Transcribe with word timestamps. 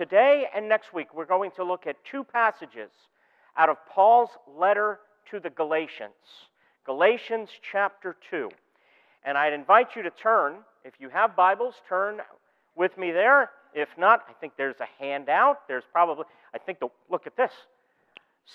today 0.00 0.46
and 0.56 0.66
next 0.66 0.94
week, 0.94 1.08
we're 1.14 1.26
going 1.26 1.50
to 1.50 1.62
look 1.62 1.86
at 1.86 1.94
two 2.10 2.24
passages 2.24 2.90
out 3.58 3.68
of 3.68 3.76
Paul's 3.86 4.30
letter 4.58 4.98
to 5.30 5.38
the 5.38 5.50
Galatians. 5.50 6.14
Galatians 6.86 7.50
chapter 7.70 8.16
2. 8.30 8.48
And 9.26 9.36
I'd 9.36 9.52
invite 9.52 9.88
you 9.94 10.02
to 10.02 10.10
turn, 10.10 10.54
if 10.86 10.94
you 10.98 11.10
have 11.10 11.36
Bibles, 11.36 11.74
turn 11.86 12.20
with 12.74 12.96
me 12.96 13.10
there. 13.10 13.50
If 13.74 13.90
not, 13.98 14.24
I 14.26 14.32
think 14.40 14.54
there's 14.56 14.80
a 14.80 15.04
handout. 15.04 15.68
There's 15.68 15.84
probably, 15.92 16.24
I 16.54 16.58
think, 16.58 16.80
the, 16.80 16.88
look 17.10 17.26
at 17.26 17.36
this. 17.36 17.52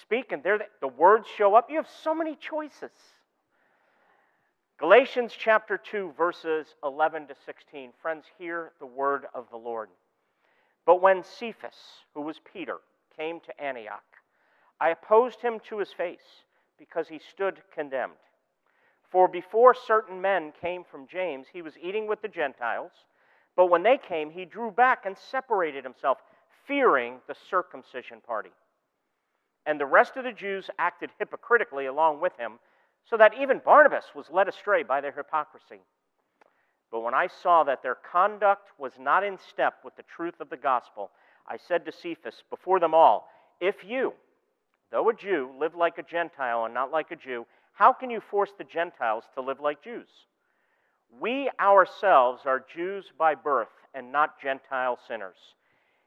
Speak, 0.01 0.31
and 0.31 0.41
there 0.41 0.57
the, 0.57 0.65
the 0.81 0.87
words 0.87 1.27
show 1.37 1.53
up. 1.53 1.69
You 1.69 1.75
have 1.75 1.87
so 2.03 2.15
many 2.15 2.35
choices. 2.35 2.89
Galatians 4.79 5.31
chapter 5.37 5.77
2, 5.77 6.13
verses 6.17 6.65
11 6.83 7.27
to 7.27 7.35
16. 7.45 7.91
Friends, 8.01 8.25
hear 8.39 8.71
the 8.79 8.87
word 8.87 9.25
of 9.35 9.45
the 9.51 9.57
Lord. 9.57 9.89
But 10.85 11.01
when 11.01 11.23
Cephas, 11.23 12.03
who 12.13 12.21
was 12.21 12.39
Peter, 12.39 12.77
came 13.17 13.39
to 13.41 13.61
Antioch, 13.61 14.03
I 14.79 14.89
opposed 14.89 15.41
him 15.41 15.59
to 15.69 15.79
his 15.79 15.91
face 15.91 16.43
because 16.77 17.07
he 17.07 17.19
stood 17.19 17.61
condemned. 17.73 18.13
For 19.09 19.27
before 19.27 19.73
certain 19.73 20.21
men 20.21 20.51
came 20.61 20.83
from 20.83 21.07
James, 21.07 21.47
he 21.51 21.61
was 21.61 21.77
eating 21.77 22.07
with 22.07 22.21
the 22.21 22.27
Gentiles. 22.27 22.91
But 23.55 23.67
when 23.67 23.83
they 23.83 23.97
came, 23.97 24.29
he 24.29 24.45
drew 24.45 24.71
back 24.71 25.05
and 25.05 25.17
separated 25.17 25.83
himself, 25.83 26.17
fearing 26.67 27.21
the 27.27 27.35
circumcision 27.49 28.19
party. 28.21 28.51
And 29.65 29.79
the 29.79 29.85
rest 29.85 30.17
of 30.17 30.23
the 30.23 30.31
Jews 30.31 30.69
acted 30.77 31.11
hypocritically 31.17 31.85
along 31.85 32.21
with 32.21 32.35
him 32.37 32.59
so 33.05 33.17
that 33.17 33.33
even 33.39 33.61
Barnabas 33.63 34.05
was 34.15 34.29
led 34.29 34.47
astray 34.47 34.83
by 34.83 34.99
their 35.01 35.11
hypocrisy. 35.11 35.79
But 36.95 37.03
when 37.03 37.13
I 37.13 37.27
saw 37.27 37.65
that 37.65 37.83
their 37.83 37.97
conduct 38.09 38.69
was 38.77 38.93
not 38.97 39.25
in 39.25 39.37
step 39.37 39.79
with 39.83 39.97
the 39.97 40.03
truth 40.15 40.39
of 40.39 40.49
the 40.49 40.55
gospel, 40.55 41.11
I 41.45 41.57
said 41.57 41.83
to 41.83 41.91
Cephas 41.91 42.41
before 42.49 42.79
them 42.79 42.93
all, 42.93 43.27
If 43.59 43.83
you, 43.83 44.13
though 44.93 45.09
a 45.09 45.13
Jew, 45.13 45.51
live 45.59 45.75
like 45.75 45.97
a 45.97 46.03
Gentile 46.03 46.63
and 46.63 46.73
not 46.73 46.93
like 46.93 47.11
a 47.11 47.17
Jew, 47.17 47.47
how 47.73 47.91
can 47.91 48.09
you 48.09 48.21
force 48.21 48.51
the 48.57 48.63
Gentiles 48.63 49.25
to 49.33 49.41
live 49.41 49.59
like 49.59 49.83
Jews? 49.83 50.07
We 51.19 51.49
ourselves 51.59 52.43
are 52.45 52.65
Jews 52.73 53.11
by 53.19 53.35
birth 53.35 53.75
and 53.93 54.13
not 54.13 54.41
Gentile 54.41 54.97
sinners. 55.05 55.35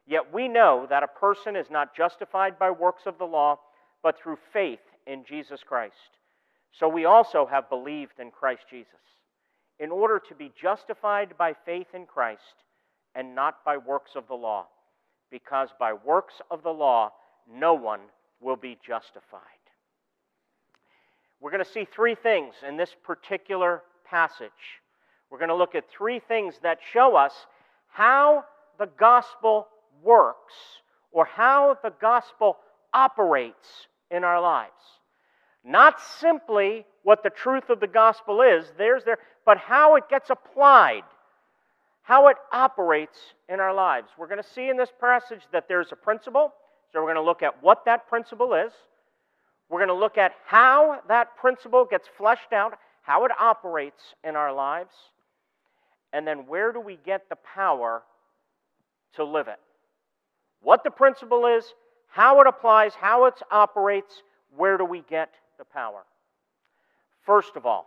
Yet 0.07 0.33
we 0.33 0.49
know 0.49 0.87
that 0.89 1.03
a 1.03 1.21
person 1.21 1.55
is 1.55 1.69
not 1.71 1.95
justified 1.95 2.59
by 2.59 2.71
works 2.71 3.03
of 3.05 3.19
the 3.19 3.27
law, 3.27 3.59
but 4.03 4.17
through 4.19 4.39
faith 4.55 4.81
in 5.07 5.27
Jesus 5.29 5.61
Christ. 5.63 6.17
So 6.73 6.89
we 6.89 7.05
also 7.05 7.45
have 7.45 7.69
believed 7.69 8.19
in 8.19 8.31
Christ 8.31 8.63
Jesus, 8.71 8.95
in 9.81 9.91
order 9.91 10.21
to 10.29 10.35
be 10.35 10.53
justified 10.61 11.37
by 11.39 11.55
faith 11.65 11.89
in 11.95 12.07
Christ 12.07 12.65
and 13.15 13.35
not 13.35 13.65
by 13.65 13.77
works 13.77 14.13
of 14.17 14.27
the 14.29 14.35
law, 14.35 14.67
because 15.31 15.69
by 15.79 15.93
works 15.93 16.35
of 16.51 16.63
the 16.63 16.71
law 16.71 17.13
no 17.51 17.75
one 17.75 18.01
will 18.41 18.57
be 18.57 18.79
justified. 18.87 19.41
We're 21.41 21.51
going 21.51 21.65
to 21.65 21.71
see 21.71 21.85
three 21.85 22.15
things 22.15 22.55
in 22.67 22.77
this 22.77 22.95
particular 23.05 23.83
passage. 24.05 24.51
We're 25.31 25.39
going 25.39 25.51
to 25.51 25.55
look 25.55 25.75
at 25.75 25.89
three 25.89 26.21
things 26.21 26.55
that 26.63 26.79
show 26.93 27.15
us 27.17 27.33
how 27.89 28.45
the 28.79 28.89
gospel 28.99 29.69
works 30.03 30.55
or 31.13 31.25
how 31.25 31.79
the 31.83 31.93
gospel 32.01 32.57
operates 32.93 33.87
in 34.11 34.25
our 34.25 34.41
lives. 34.41 34.73
Not 35.65 36.01
simply 36.21 36.87
what 37.03 37.23
the 37.23 37.31
truth 37.31 37.69
of 37.69 37.81
the 37.81 37.87
gospel 37.87 38.43
is, 38.43 38.73
there's 38.77 39.05
there, 39.05 39.19
but 39.49 39.57
how 39.57 39.97
it 39.97 40.11
gets 40.11 40.29
applied, 40.29 41.05
how 42.03 42.29
it 42.29 42.37
operates 42.53 43.17
in 43.49 43.61
our 43.61 43.73
lives. 43.73 44.11
We're 44.19 44.27
going 44.27 44.43
to 44.43 44.49
see 44.51 44.69
in 44.69 44.77
this 44.77 44.91
passage 45.01 45.41
that 45.53 45.69
there's 45.69 45.91
a 45.91 45.97
principle, 45.97 46.53
so 46.93 47.01
we're 47.01 47.07
going 47.07 47.15
to 47.15 47.23
look 47.23 47.43
at 47.43 47.63
what 47.63 47.87
that 47.87 48.07
principle 48.09 48.53
is. 48.53 48.73
We're 49.71 49.79
going 49.79 49.89
to 49.89 49.95
look 49.95 50.19
at 50.19 50.33
how 50.45 51.01
that 51.09 51.35
principle 51.39 51.87
gets 51.91 52.07
fleshed 52.19 52.53
out, 52.53 52.79
how 53.01 53.25
it 53.25 53.31
operates 53.41 54.03
in 54.23 54.37
our 54.37 54.53
lives, 54.53 54.93
and 56.13 56.27
then 56.27 56.47
where 56.47 56.71
do 56.71 56.81
we 56.81 56.99
get 57.03 57.31
the 57.31 57.37
power 57.37 58.03
to 59.15 59.25
live 59.25 59.49
it? 59.49 59.61
What 60.61 60.85
the 60.85 60.91
principle 60.91 61.47
is, 61.47 61.65
how 62.09 62.43
it 62.43 62.47
applies, 62.47 62.93
how 62.93 63.25
it 63.25 63.41
operates, 63.51 64.23
where 64.55 64.77
do 64.77 64.85
we 64.85 65.05
get 65.09 65.31
the 65.57 65.65
power. 65.65 66.03
First 67.25 67.57
of 67.57 67.65
all, 67.65 67.87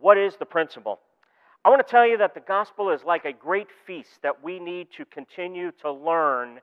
what 0.00 0.18
is 0.18 0.36
the 0.36 0.46
principle? 0.46 1.00
I 1.64 1.68
want 1.68 1.86
to 1.86 1.90
tell 1.90 2.06
you 2.06 2.18
that 2.18 2.34
the 2.34 2.40
gospel 2.40 2.90
is 2.90 3.04
like 3.04 3.24
a 3.24 3.32
great 3.32 3.68
feast 3.86 4.22
that 4.22 4.42
we 4.42 4.58
need 4.58 4.88
to 4.96 5.04
continue 5.04 5.70
to 5.82 5.92
learn 5.92 6.60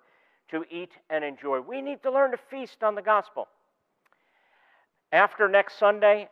to 0.50 0.66
eat 0.70 0.92
and 1.10 1.24
enjoy. 1.24 1.62
We 1.62 1.82
need 1.82 2.04
to 2.04 2.12
learn 2.12 2.32
to 2.32 2.38
feast 2.38 2.84
on 2.84 2.96
the 2.96 3.02
gospel. 3.02 3.48
After 5.12 5.48
next 5.48 5.80
Sunday, 5.80 6.28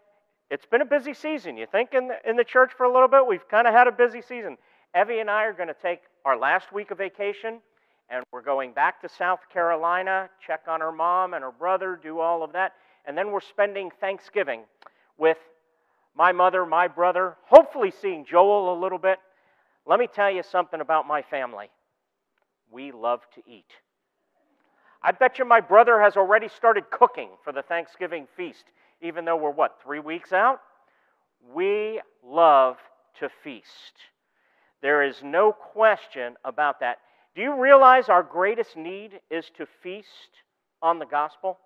it's 0.50 0.66
been 0.66 0.82
a 0.82 0.86
busy 0.86 1.14
season. 1.14 1.58
You 1.58 1.66
think 1.66 1.94
in 1.94 2.10
the, 2.10 2.18
in 2.30 2.36
the 2.36 2.44
church 2.44 2.72
for 2.76 2.86
a 2.86 2.92
little 2.92 3.08
bit? 3.08 3.26
We've 3.26 3.48
kind 3.48 3.68
of 3.68 3.74
had 3.74 3.88
a 3.88 3.92
busy 3.92 4.22
season. 4.22 4.58
Evie 4.96 5.20
and 5.20 5.30
I 5.30 5.44
are 5.44 5.54
going 5.54 5.68
to 5.68 5.76
take 5.82 6.02
our 6.26 6.38
last 6.38 6.74
week 6.74 6.92
of 6.92 6.98
vacation, 6.98 7.60
and 8.10 8.24
we're 8.32 8.42
going 8.42 8.74
back 8.74 9.02
to 9.02 9.10
South 9.10 9.42
Carolina, 9.52 10.30
check 10.46 10.62
on 10.68 10.82
her 10.82 10.92
mom 10.92 11.34
and 11.34 11.44
her 11.44 11.52
brother, 11.52 12.00
do 12.02 12.20
all 12.20 12.44
of 12.44 12.52
that 12.54 12.74
and 13.08 13.18
then 13.18 13.32
we're 13.32 13.40
spending 13.40 13.90
Thanksgiving 14.02 14.64
with 15.18 15.38
my 16.18 16.32
mother, 16.32 16.66
my 16.66 16.88
brother, 16.88 17.38
hopefully 17.46 17.94
seeing 18.02 18.26
Joel 18.26 18.74
a 18.74 18.82
little 18.82 18.98
bit. 18.98 19.20
Let 19.86 20.00
me 20.00 20.08
tell 20.08 20.32
you 20.32 20.42
something 20.42 20.82
about 20.82 21.08
my 21.08 21.22
family. 21.22 21.70
We 22.72 22.92
love 22.92 23.22
to 23.36 23.42
eat. 23.48 23.72
I 25.02 25.12
bet 25.12 25.38
you 25.38 25.46
my 25.46 25.62
brother 25.62 26.02
has 26.02 26.18
already 26.18 26.48
started 26.50 26.90
cooking 26.90 27.30
for 27.44 27.54
the 27.54 27.62
Thanksgiving 27.62 28.28
feast, 28.36 28.66
even 29.00 29.26
though 29.26 29.38
we're 29.38 29.52
what, 29.52 29.78
three 29.84 30.00
weeks 30.00 30.34
out? 30.34 30.60
We 31.54 32.02
love 32.26 32.78
to 33.20 33.30
feast. 33.44 33.94
There 34.82 35.04
is 35.04 35.22
no 35.24 35.52
question 35.52 36.36
about 36.44 36.80
that. 36.80 36.98
Do 37.36 37.44
you 37.44 37.62
realize 37.62 38.10
our 38.10 38.24
greatest 38.24 38.76
need 38.76 39.20
is 39.30 39.46
to 39.58 39.68
feast 39.84 40.42
on 40.82 40.98
the 40.98 41.06
gospel? 41.06 41.60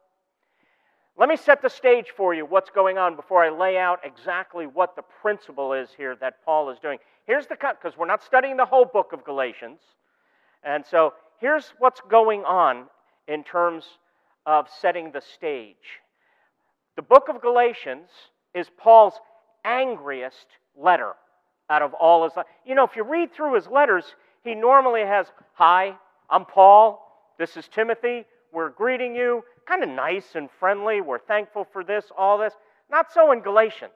Let 1.17 1.29
me 1.29 1.35
set 1.35 1.61
the 1.61 1.69
stage 1.69 2.07
for 2.15 2.33
you 2.33 2.45
what's 2.45 2.69
going 2.69 2.97
on 2.97 3.15
before 3.15 3.43
I 3.43 3.49
lay 3.49 3.77
out 3.77 3.99
exactly 4.03 4.65
what 4.65 4.95
the 4.95 5.03
principle 5.21 5.73
is 5.73 5.89
here 5.95 6.15
that 6.21 6.43
Paul 6.45 6.69
is 6.69 6.79
doing. 6.79 6.99
Here's 7.27 7.47
the 7.47 7.55
cut, 7.55 7.81
because 7.81 7.97
we're 7.97 8.05
not 8.07 8.23
studying 8.23 8.57
the 8.57 8.65
whole 8.65 8.85
book 8.85 9.11
of 9.13 9.23
Galatians. 9.23 9.79
And 10.63 10.85
so 10.85 11.13
here's 11.39 11.73
what's 11.79 12.01
going 12.09 12.43
on 12.43 12.85
in 13.27 13.43
terms 13.43 13.83
of 14.45 14.67
setting 14.81 15.11
the 15.11 15.21
stage. 15.21 15.75
The 16.95 17.01
book 17.01 17.27
of 17.29 17.41
Galatians 17.41 18.09
is 18.53 18.67
Paul's 18.77 19.13
angriest 19.65 20.47
letter 20.75 21.13
out 21.69 21.81
of 21.81 21.93
all 21.93 22.23
his. 22.23 22.33
You 22.65 22.75
know, 22.75 22.83
if 22.83 22.95
you 22.95 23.03
read 23.03 23.33
through 23.33 23.55
his 23.55 23.67
letters, 23.67 24.05
he 24.43 24.55
normally 24.55 25.01
has, 25.01 25.27
Hi, 25.53 25.93
I'm 26.29 26.45
Paul. 26.45 27.05
This 27.37 27.57
is 27.57 27.67
Timothy. 27.67 28.25
We're 28.53 28.69
greeting 28.69 29.15
you 29.15 29.43
kind 29.71 29.83
of 29.83 29.89
nice 29.89 30.35
and 30.35 30.49
friendly. 30.59 30.99
We're 30.99 31.19
thankful 31.19 31.65
for 31.71 31.83
this, 31.83 32.05
all 32.17 32.37
this. 32.37 32.53
Not 32.89 33.11
so 33.13 33.31
in 33.31 33.39
Galatians. 33.39 33.91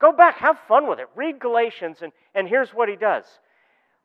Go 0.00 0.12
back, 0.12 0.38
have 0.38 0.58
fun 0.66 0.88
with 0.88 0.98
it. 0.98 1.06
Read 1.14 1.38
Galatians, 1.38 1.98
and, 2.02 2.12
and 2.34 2.48
here's 2.48 2.70
what 2.70 2.88
he 2.88 2.96
does 2.96 3.24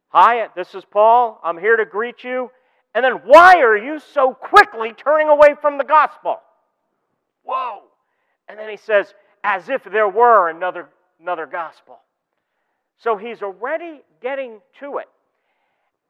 Hi, 0.09 0.47
this 0.55 0.75
is 0.75 0.85
Paul. 0.85 1.39
I'm 1.43 1.57
here 1.57 1.75
to 1.75 1.85
greet 1.85 2.23
you. 2.23 2.51
And 2.93 3.03
then, 3.03 3.21
why 3.25 3.55
are 3.61 3.75
you 3.75 3.99
so 3.99 4.35
quickly 4.35 4.93
turning 4.93 5.27
away 5.27 5.55
from 5.59 5.79
the 5.79 5.83
gospel? 5.83 6.37
Whoa. 7.41 7.81
And 8.47 8.59
then 8.59 8.69
he 8.69 8.77
says, 8.77 9.11
as 9.43 9.69
if 9.69 9.83
there 9.83 10.07
were 10.07 10.49
another, 10.49 10.89
another 11.19 11.47
gospel. 11.47 11.97
So 12.99 13.17
he's 13.17 13.41
already 13.41 14.01
getting 14.21 14.59
to 14.79 14.99
it. 14.99 15.09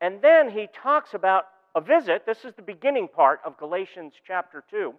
And 0.02 0.22
then 0.22 0.50
he 0.50 0.68
talks 0.84 1.14
about 1.14 1.46
a 1.76 1.82
visit. 1.82 2.26
This 2.26 2.46
is 2.46 2.54
the 2.56 2.62
beginning 2.62 3.08
part 3.08 3.40
of 3.46 3.58
Galatians 3.58 4.14
chapter 4.26 4.64
2, 4.70 4.94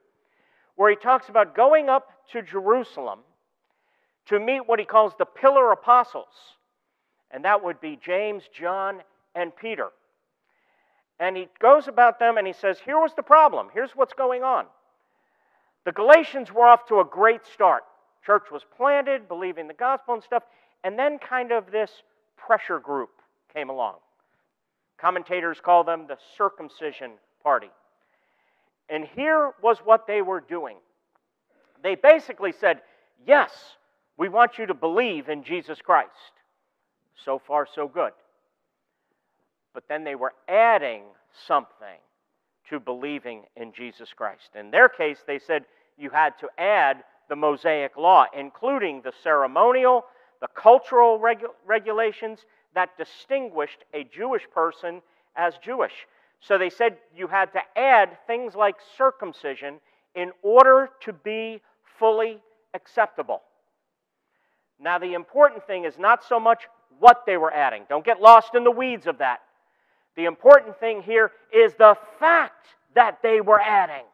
where 0.76 0.90
he 0.90 0.96
talks 0.96 1.28
about 1.28 1.54
going 1.54 1.88
up 1.88 2.10
to 2.32 2.42
Jerusalem 2.42 3.20
to 4.26 4.40
meet 4.40 4.66
what 4.66 4.78
he 4.78 4.84
calls 4.84 5.12
the 5.18 5.24
pillar 5.24 5.70
apostles. 5.72 6.26
And 7.30 7.44
that 7.44 7.62
would 7.62 7.80
be 7.80 7.98
James, 8.04 8.44
John, 8.52 9.00
and 9.34 9.54
Peter. 9.54 9.88
And 11.20 11.36
he 11.36 11.48
goes 11.60 11.86
about 11.86 12.18
them 12.18 12.38
and 12.38 12.46
he 12.46 12.52
says, 12.52 12.78
Here 12.84 12.98
was 12.98 13.12
the 13.14 13.22
problem. 13.22 13.68
Here's 13.72 13.92
what's 13.94 14.14
going 14.14 14.42
on. 14.42 14.66
The 15.84 15.92
Galatians 15.92 16.52
were 16.52 16.66
off 16.66 16.86
to 16.88 17.00
a 17.00 17.04
great 17.04 17.42
start. 17.52 17.84
Church 18.24 18.44
was 18.50 18.62
planted, 18.76 19.28
believing 19.28 19.68
the 19.68 19.74
gospel 19.74 20.14
and 20.14 20.22
stuff. 20.22 20.42
And 20.82 20.98
then 20.98 21.18
kind 21.18 21.52
of 21.52 21.70
this 21.70 21.90
pressure 22.36 22.78
group 22.78 23.10
came 23.52 23.68
along. 23.68 23.96
Commentators 25.04 25.58
call 25.62 25.84
them 25.84 26.06
the 26.08 26.16
circumcision 26.38 27.10
party. 27.42 27.68
And 28.88 29.04
here 29.04 29.52
was 29.62 29.76
what 29.84 30.06
they 30.06 30.22
were 30.22 30.40
doing. 30.40 30.78
They 31.82 31.94
basically 31.94 32.52
said, 32.52 32.80
Yes, 33.26 33.50
we 34.16 34.30
want 34.30 34.56
you 34.56 34.64
to 34.64 34.72
believe 34.72 35.28
in 35.28 35.44
Jesus 35.44 35.78
Christ. 35.82 36.08
So 37.22 37.38
far, 37.38 37.68
so 37.74 37.86
good. 37.86 38.12
But 39.74 39.84
then 39.90 40.04
they 40.04 40.14
were 40.14 40.32
adding 40.48 41.02
something 41.46 42.00
to 42.70 42.80
believing 42.80 43.42
in 43.56 43.74
Jesus 43.74 44.08
Christ. 44.16 44.56
In 44.58 44.70
their 44.70 44.88
case, 44.88 45.18
they 45.26 45.38
said 45.38 45.66
you 45.98 46.08
had 46.08 46.30
to 46.40 46.48
add 46.56 47.04
the 47.28 47.36
Mosaic 47.36 47.98
law, 47.98 48.24
including 48.34 49.02
the 49.02 49.12
ceremonial, 49.22 50.06
the 50.40 50.48
cultural 50.48 51.18
regu- 51.18 51.52
regulations 51.66 52.46
that 52.74 52.96
distinguished 52.98 53.84
a 53.92 54.04
Jewish 54.04 54.42
person 54.52 55.02
as 55.36 55.54
Jewish. 55.58 55.92
So 56.40 56.58
they 56.58 56.70
said 56.70 56.98
you 57.16 57.26
had 57.26 57.52
to 57.52 57.60
add 57.76 58.18
things 58.26 58.54
like 58.54 58.76
circumcision 58.96 59.80
in 60.14 60.32
order 60.42 60.90
to 61.00 61.12
be 61.12 61.60
fully 61.98 62.38
acceptable. 62.74 63.42
Now, 64.80 64.98
the 64.98 65.14
important 65.14 65.66
thing 65.66 65.84
is 65.84 65.98
not 65.98 66.24
so 66.24 66.38
much 66.38 66.64
what 66.98 67.24
they 67.26 67.36
were 67.36 67.52
adding. 67.52 67.84
Don't 67.88 68.04
get 68.04 68.20
lost 68.20 68.54
in 68.54 68.64
the 68.64 68.70
weeds 68.70 69.06
of 69.06 69.18
that. 69.18 69.40
The 70.16 70.26
important 70.26 70.78
thing 70.78 71.02
here 71.02 71.32
is 71.52 71.74
the 71.74 71.96
fact 72.18 72.66
that 72.94 73.18
they 73.22 73.40
were 73.40 73.60
adding. 73.60 74.04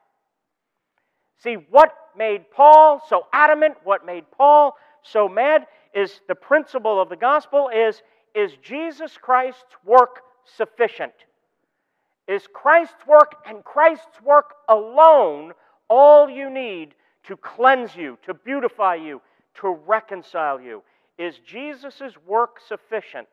See, 1.43 1.55
what 1.55 1.95
made 2.17 2.51
Paul 2.51 3.03
so 3.09 3.27
adamant, 3.33 3.77
what 3.85 4.07
made 4.07 4.31
Paul 4.31 4.77
so 5.03 5.29
mad, 5.29 5.67
is 5.95 6.21
the 6.29 6.35
principle 6.35 7.01
of 7.01 7.09
the 7.09 7.17
gospel 7.17 7.71
is 7.75 8.03
is 8.35 8.53
Jesus 8.63 9.17
Christ's 9.21 9.77
work 9.85 10.21
sufficient? 10.57 11.13
Is 12.29 12.47
Christ's 12.53 13.07
work 13.07 13.37
and 13.47 13.65
Christ's 13.65 14.23
work 14.23 14.55
alone 14.69 15.53
all 15.89 16.31
you 16.31 16.49
need 16.49 16.95
to 17.25 17.37
cleanse 17.37 17.97
you, 17.97 18.19
to 18.25 18.35
beautify 18.35 18.95
you, 18.95 19.21
to 19.55 19.77
reconcile 19.87 20.61
you? 20.61 20.83
Is 21.19 21.39
Jesus' 21.45 22.17
work 22.27 22.59
sufficient? 22.67 23.29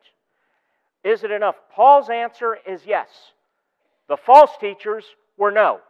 Is 1.04 1.22
it 1.24 1.30
enough? 1.30 1.56
Paul's 1.72 2.10
answer 2.10 2.58
is 2.66 2.82
yes. 2.84 3.08
The 4.08 4.16
false 4.16 4.50
teachers 4.60 5.04
were 5.36 5.52
no. 5.52 5.80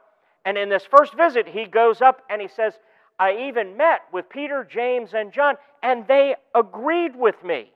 And 0.45 0.59
in 0.59 0.69
this 0.69 0.85
first 0.85 1.17
visit, 1.17 1.49
he 1.49 1.65
goes 1.65 2.03
up 2.03 2.23
and 2.29 2.41
he 2.41 2.49
says, 2.49 2.75
I 3.19 3.49
even 3.49 3.77
met 3.77 4.03
with 4.13 4.29
Peter, 4.29 4.65
James, 4.65 5.15
and 5.15 5.33
John, 5.33 5.57
and 5.83 6.07
they 6.07 6.37
agreed 6.55 7.17
with 7.17 7.43
me 7.43 7.73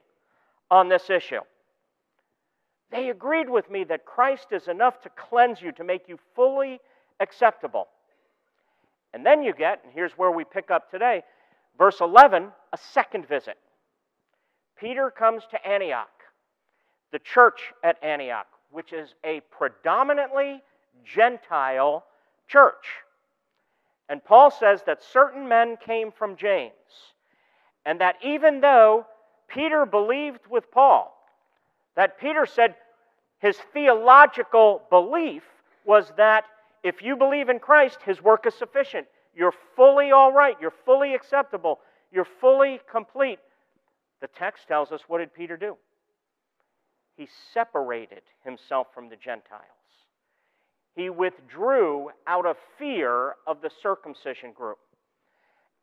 on 0.72 0.88
this 0.88 1.10
issue. 1.10 1.40
They 2.90 3.10
agreed 3.10 3.48
with 3.48 3.70
me 3.70 3.84
that 3.84 4.06
Christ 4.06 4.48
is 4.52 4.68
enough 4.68 5.02
to 5.02 5.10
cleanse 5.10 5.60
you, 5.60 5.70
to 5.72 5.84
make 5.84 6.08
you 6.08 6.18
fully 6.34 6.80
acceptable. 7.20 7.88
And 9.12 9.24
then 9.24 9.42
you 9.42 9.52
get, 9.52 9.82
and 9.84 9.92
here's 9.94 10.12
where 10.12 10.30
we 10.30 10.44
pick 10.44 10.70
up 10.70 10.90
today, 10.90 11.24
verse 11.76 12.00
11, 12.00 12.48
a 12.72 12.78
second 12.78 13.28
visit. 13.28 13.58
Peter 14.80 15.10
comes 15.10 15.42
to 15.50 15.66
Antioch, 15.66 16.08
the 17.12 17.18
church 17.18 17.60
at 17.84 18.02
Antioch, 18.02 18.46
which 18.70 18.94
is 18.94 19.14
a 19.24 19.40
predominantly 19.50 20.62
Gentile 21.04 22.02
church. 22.48 22.86
And 24.08 24.24
Paul 24.24 24.50
says 24.50 24.82
that 24.86 25.02
certain 25.02 25.46
men 25.46 25.76
came 25.76 26.12
from 26.12 26.36
James, 26.36 26.72
and 27.84 28.00
that 28.00 28.16
even 28.24 28.62
though 28.62 29.06
Peter 29.52 29.86
believed 29.86 30.40
with 30.50 30.70
Paul, 30.70 31.14
that 31.96 32.18
Peter 32.18 32.46
said 32.46 32.74
his 33.38 33.56
theological 33.72 34.82
belief 34.90 35.42
was 35.84 36.12
that 36.16 36.44
if 36.82 37.02
you 37.02 37.16
believe 37.16 37.48
in 37.48 37.58
Christ, 37.58 37.98
his 38.04 38.22
work 38.22 38.46
is 38.46 38.54
sufficient. 38.54 39.06
You're 39.34 39.54
fully 39.76 40.10
all 40.10 40.32
right. 40.32 40.56
You're 40.60 40.74
fully 40.84 41.14
acceptable. 41.14 41.80
You're 42.10 42.26
fully 42.40 42.80
complete. 42.90 43.38
The 44.20 44.28
text 44.28 44.68
tells 44.68 44.92
us 44.92 45.02
what 45.06 45.18
did 45.18 45.34
Peter 45.34 45.56
do? 45.56 45.76
He 47.16 47.28
separated 47.52 48.22
himself 48.44 48.88
from 48.94 49.08
the 49.08 49.16
Gentiles 49.16 49.82
he 50.94 51.10
withdrew 51.10 52.10
out 52.26 52.46
of 52.46 52.56
fear 52.78 53.34
of 53.46 53.60
the 53.62 53.70
circumcision 53.82 54.52
group. 54.52 54.78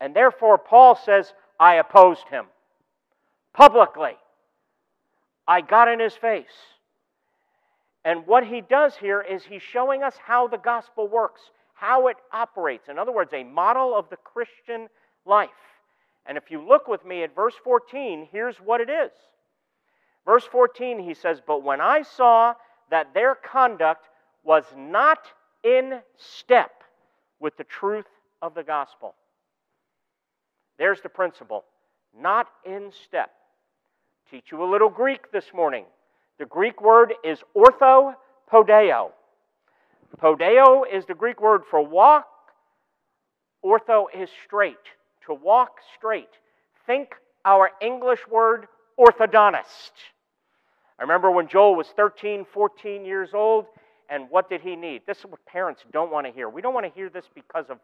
And 0.00 0.14
therefore, 0.14 0.56
Paul 0.58 0.96
says, 0.96 1.32
I 1.58 1.76
opposed 1.76 2.28
him 2.28 2.46
publicly. 3.52 4.16
I 5.46 5.60
got 5.60 5.88
in 5.88 6.00
his 6.00 6.14
face. 6.14 6.46
And 8.04 8.26
what 8.26 8.46
he 8.46 8.60
does 8.60 8.96
here 8.96 9.20
is 9.20 9.44
he's 9.44 9.62
showing 9.62 10.02
us 10.02 10.14
how 10.24 10.48
the 10.48 10.56
gospel 10.56 11.08
works, 11.08 11.40
how 11.74 12.08
it 12.08 12.16
operates. 12.32 12.88
In 12.88 12.98
other 12.98 13.12
words, 13.12 13.32
a 13.34 13.44
model 13.44 13.94
of 13.94 14.08
the 14.08 14.16
Christian 14.16 14.88
life. 15.26 15.50
And 16.26 16.38
if 16.38 16.50
you 16.50 16.66
look 16.66 16.88
with 16.88 17.04
me 17.04 17.22
at 17.22 17.34
verse 17.34 17.54
14, 17.62 18.28
here's 18.30 18.56
what 18.56 18.80
it 18.80 18.88
is. 18.88 19.10
Verse 20.24 20.44
14, 20.44 20.98
he 21.00 21.14
says, 21.14 21.40
But 21.46 21.62
when 21.62 21.80
I 21.80 22.02
saw 22.02 22.54
that 22.90 23.14
their 23.14 23.34
conduct 23.34 24.08
was 24.44 24.64
not 24.76 25.18
in 25.64 26.00
step 26.16 26.70
with 27.38 27.56
the 27.56 27.64
truth 27.64 28.06
of 28.42 28.54
the 28.54 28.62
gospel. 28.62 29.14
There's 30.78 31.00
the 31.00 31.08
principle. 31.08 31.64
Not 32.18 32.48
in 32.64 32.90
step. 33.06 33.30
Teach 34.30 34.52
you 34.52 34.62
a 34.62 34.70
little 34.70 34.88
Greek 34.88 35.32
this 35.32 35.46
morning. 35.52 35.84
The 36.38 36.46
Greek 36.46 36.80
word 36.80 37.14
is 37.24 37.40
orthopodeo. 37.56 39.10
Podeo 40.22 40.84
is 40.92 41.04
the 41.06 41.14
Greek 41.14 41.40
word 41.40 41.62
for 41.68 41.84
walk. 41.84 42.28
Ortho 43.64 44.04
is 44.14 44.28
straight, 44.46 44.76
to 45.26 45.34
walk 45.34 45.78
straight. 45.96 46.28
Think 46.86 47.08
our 47.44 47.70
English 47.82 48.20
word 48.30 48.68
orthodontist. 48.96 49.90
I 51.00 51.02
remember 51.02 51.32
when 51.32 51.48
Joel 51.48 51.74
was 51.74 51.88
13, 51.96 52.46
14 52.54 53.04
years 53.04 53.30
old, 53.34 53.66
and 54.08 54.30
what 54.30 54.48
did 54.48 54.60
he 54.60 54.76
need? 54.76 55.02
This 55.08 55.18
is 55.18 55.24
what 55.24 55.44
parents 55.44 55.82
don't 55.92 56.12
want 56.12 56.26
to 56.28 56.32
hear. 56.32 56.48
We 56.48 56.62
don't 56.62 56.74
want 56.74 56.86
to 56.86 56.92
hear 56.92 57.08
this 57.08 57.26
because 57.34 57.64
of 57.68 57.78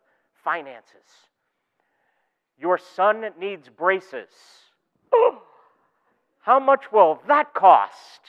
finances. 0.44 1.10
Your 2.56 2.78
son 2.78 3.24
needs 3.36 3.68
braces. 3.68 4.30
How 6.46 6.60
much 6.60 6.92
will 6.92 7.20
that 7.26 7.54
cost? 7.54 8.20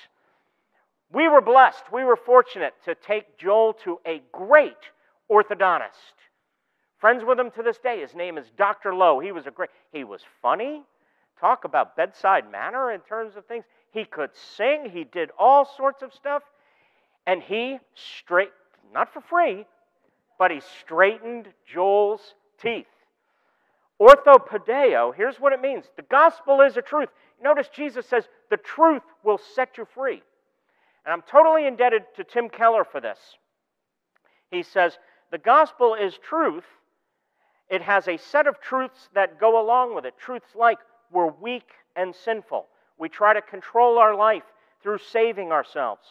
We 1.14 1.28
were 1.28 1.40
blessed. 1.40 1.84
We 1.94 2.04
were 2.04 2.16
fortunate 2.16 2.74
to 2.86 2.96
take 2.96 3.38
Joel 3.38 3.74
to 3.84 4.00
a 4.08 4.24
great 4.32 4.74
orthodontist. 5.32 6.18
Friends 6.98 7.24
with 7.24 7.40
him 7.40 7.52
to 7.52 7.62
this 7.62 7.78
day. 7.78 8.02
His 8.02 8.16
name 8.16 8.40
is 8.40 8.48
Dr. 8.58 8.96
Lowe. 8.96 9.20
He 9.20 9.32
was 9.32 9.46
a 9.46 9.52
great, 9.52 9.70
he 9.94 10.04
was 10.04 10.22
funny. 10.42 10.82
Talk 11.40 11.64
about 11.64 11.96
bedside 11.96 12.52
manner 12.52 12.92
in 12.92 13.02
terms 13.02 13.36
of 13.36 13.46
things. 13.46 13.66
He 13.92 14.04
could 14.04 14.32
sing. 14.34 14.90
He 14.92 15.04
did 15.04 15.30
all 15.38 15.64
sorts 15.78 16.02
of 16.02 16.12
stuff 16.12 16.42
and 17.28 17.44
he 17.44 17.78
straight 17.94 18.50
not 18.96 19.14
for 19.14 19.22
free, 19.22 19.68
but 20.40 20.50
he 20.50 20.62
straightened 20.82 21.50
Joel's 21.72 22.34
teeth. 22.60 22.88
Orthopodeo, 24.02 25.14
here's 25.16 25.40
what 25.40 25.54
it 25.54 25.62
means. 25.62 25.86
The 25.96 26.04
gospel 26.04 26.62
is 26.62 26.78
a 26.78 26.82
truth. 26.82 27.10
Notice 27.42 27.68
Jesus 27.74 28.06
says, 28.08 28.26
the 28.50 28.58
truth 28.58 29.04
will 29.24 29.40
set 29.56 29.78
you 29.78 29.88
free. 29.94 30.22
And 31.06 31.14
I'm 31.14 31.22
totally 31.22 31.68
indebted 31.68 32.04
to 32.16 32.24
Tim 32.24 32.50
Keller 32.50 32.84
for 32.84 33.00
this. 33.00 33.20
He 34.52 34.64
says, 34.64 34.98
the 35.32 35.38
gospel 35.38 35.96
is 35.96 36.18
truth. 36.18 36.66
It 37.70 37.82
has 37.82 38.08
a 38.08 38.18
set 38.18 38.48
of 38.48 38.60
truths 38.62 39.10
that 39.14 39.40
go 39.40 39.62
along 39.62 39.96
with 39.96 40.06
it. 40.06 40.16
Truths 40.18 40.56
like 40.56 40.80
we're 41.12 41.32
weak 41.32 41.70
and 41.96 42.16
sinful. 42.16 42.68
We 42.98 43.10
try 43.10 43.34
to 43.34 43.42
control 43.42 43.98
our 43.98 44.16
life 44.16 44.44
through 44.82 45.00
saving 45.00 45.52
ourselves 45.52 46.02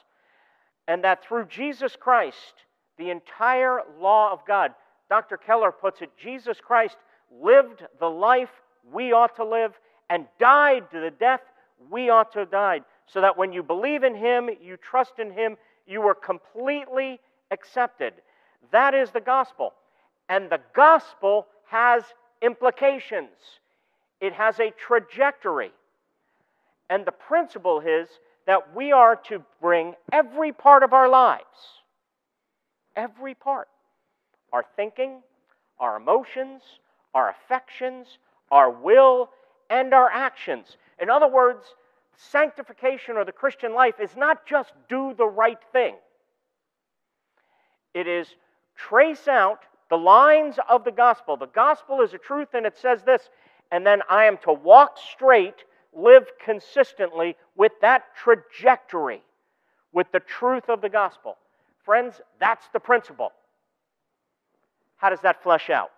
and 0.89 1.05
that 1.05 1.25
through 1.25 1.47
Jesus 1.47 1.97
Christ, 1.99 2.65
the 2.99 3.11
entire 3.11 3.81
law 4.01 4.33
of 4.33 4.47
God, 4.47 4.73
Dr. 5.09 5.37
Keller 5.37 5.73
puts 5.73 6.01
it, 6.01 6.11
Jesus 6.21 6.59
Christ 6.61 6.97
lived 7.31 7.83
the 7.99 8.09
life 8.09 8.51
we 8.93 9.13
ought 9.13 9.37
to 9.37 9.45
live 9.45 9.73
and 10.11 10.27
died 10.39 10.91
to 10.93 11.01
the 11.01 11.11
death 11.11 11.41
we 11.91 12.11
ought 12.11 12.33
to 12.33 12.41
have 12.41 12.51
died, 12.51 12.85
so 13.07 13.21
that 13.21 13.37
when 13.37 13.53
you 13.53 13.63
believe 13.63 14.03
in 14.03 14.15
Him, 14.15 14.49
you 14.63 14.77
trust 14.77 15.19
in 15.19 15.31
Him, 15.31 15.57
you 15.87 16.03
are 16.03 16.15
completely 16.15 17.21
accepted. 17.51 18.15
That 18.73 18.95
is 18.95 19.11
the 19.11 19.21
gospel. 19.21 19.75
And 20.29 20.51
the 20.51 20.61
gospel 20.75 21.47
has 21.67 22.03
implications, 22.43 23.61
it 24.21 24.33
has 24.33 24.59
a 24.61 24.71
trajectory. 24.71 25.73
And 26.89 27.05
the 27.05 27.13
principle 27.13 27.81
is 27.81 28.09
that 28.47 28.75
we 28.75 28.93
are 28.93 29.17
to 29.17 29.43
bring 29.61 29.95
every 30.13 30.53
part 30.53 30.85
of 30.85 30.93
our 30.93 31.09
lives, 31.09 31.43
every 32.95 33.35
part, 33.35 33.69
our 34.53 34.65
thinking, 34.77 35.21
our 35.81 35.97
emotions, 35.97 36.63
our 37.13 37.31
affections, 37.31 38.07
our 38.51 38.71
will, 38.71 39.31
and 39.71 39.93
our 39.95 40.11
actions. 40.11 40.77
In 41.01 41.11
other 41.11 41.29
words, 41.29 41.65
sanctification 42.17 43.17
or 43.17 43.25
the 43.25 43.33
Christian 43.33 43.75
life 43.75 43.97
is 44.01 44.17
not 44.17 44.47
just 44.47 44.73
do 44.89 45.15
the 45.17 45.27
right 45.27 45.59
thing, 45.73 45.95
it 47.95 48.07
is 48.07 48.29
trace 48.77 49.29
out 49.29 49.61
the 49.89 49.97
lines 49.97 50.57
of 50.69 50.85
the 50.85 50.93
gospel. 50.93 51.37
The 51.37 51.47
gospel 51.47 52.03
is 52.03 52.13
a 52.13 52.19
truth, 52.19 52.49
and 52.55 52.67
it 52.67 52.77
says 52.77 53.03
this, 53.03 53.31
and 53.71 53.87
then 53.87 54.03
I 54.11 54.25
am 54.25 54.37
to 54.39 54.53
walk 54.53 54.99
straight 55.13 55.65
live 55.95 56.27
consistently 56.45 57.37
with 57.57 57.73
that 57.81 58.05
trajectory, 58.23 59.23
with 59.93 60.11
the 60.13 60.21
truth 60.21 60.69
of 60.69 60.81
the 60.81 60.89
gospel. 60.89 61.37
Friends, 61.85 62.21
that's 62.39 62.67
the 62.73 62.81
principle. 62.81 63.33
How 64.97 65.09
does 65.09 65.21
that 65.21 65.43
flesh 65.43 65.71
out? 65.71 65.91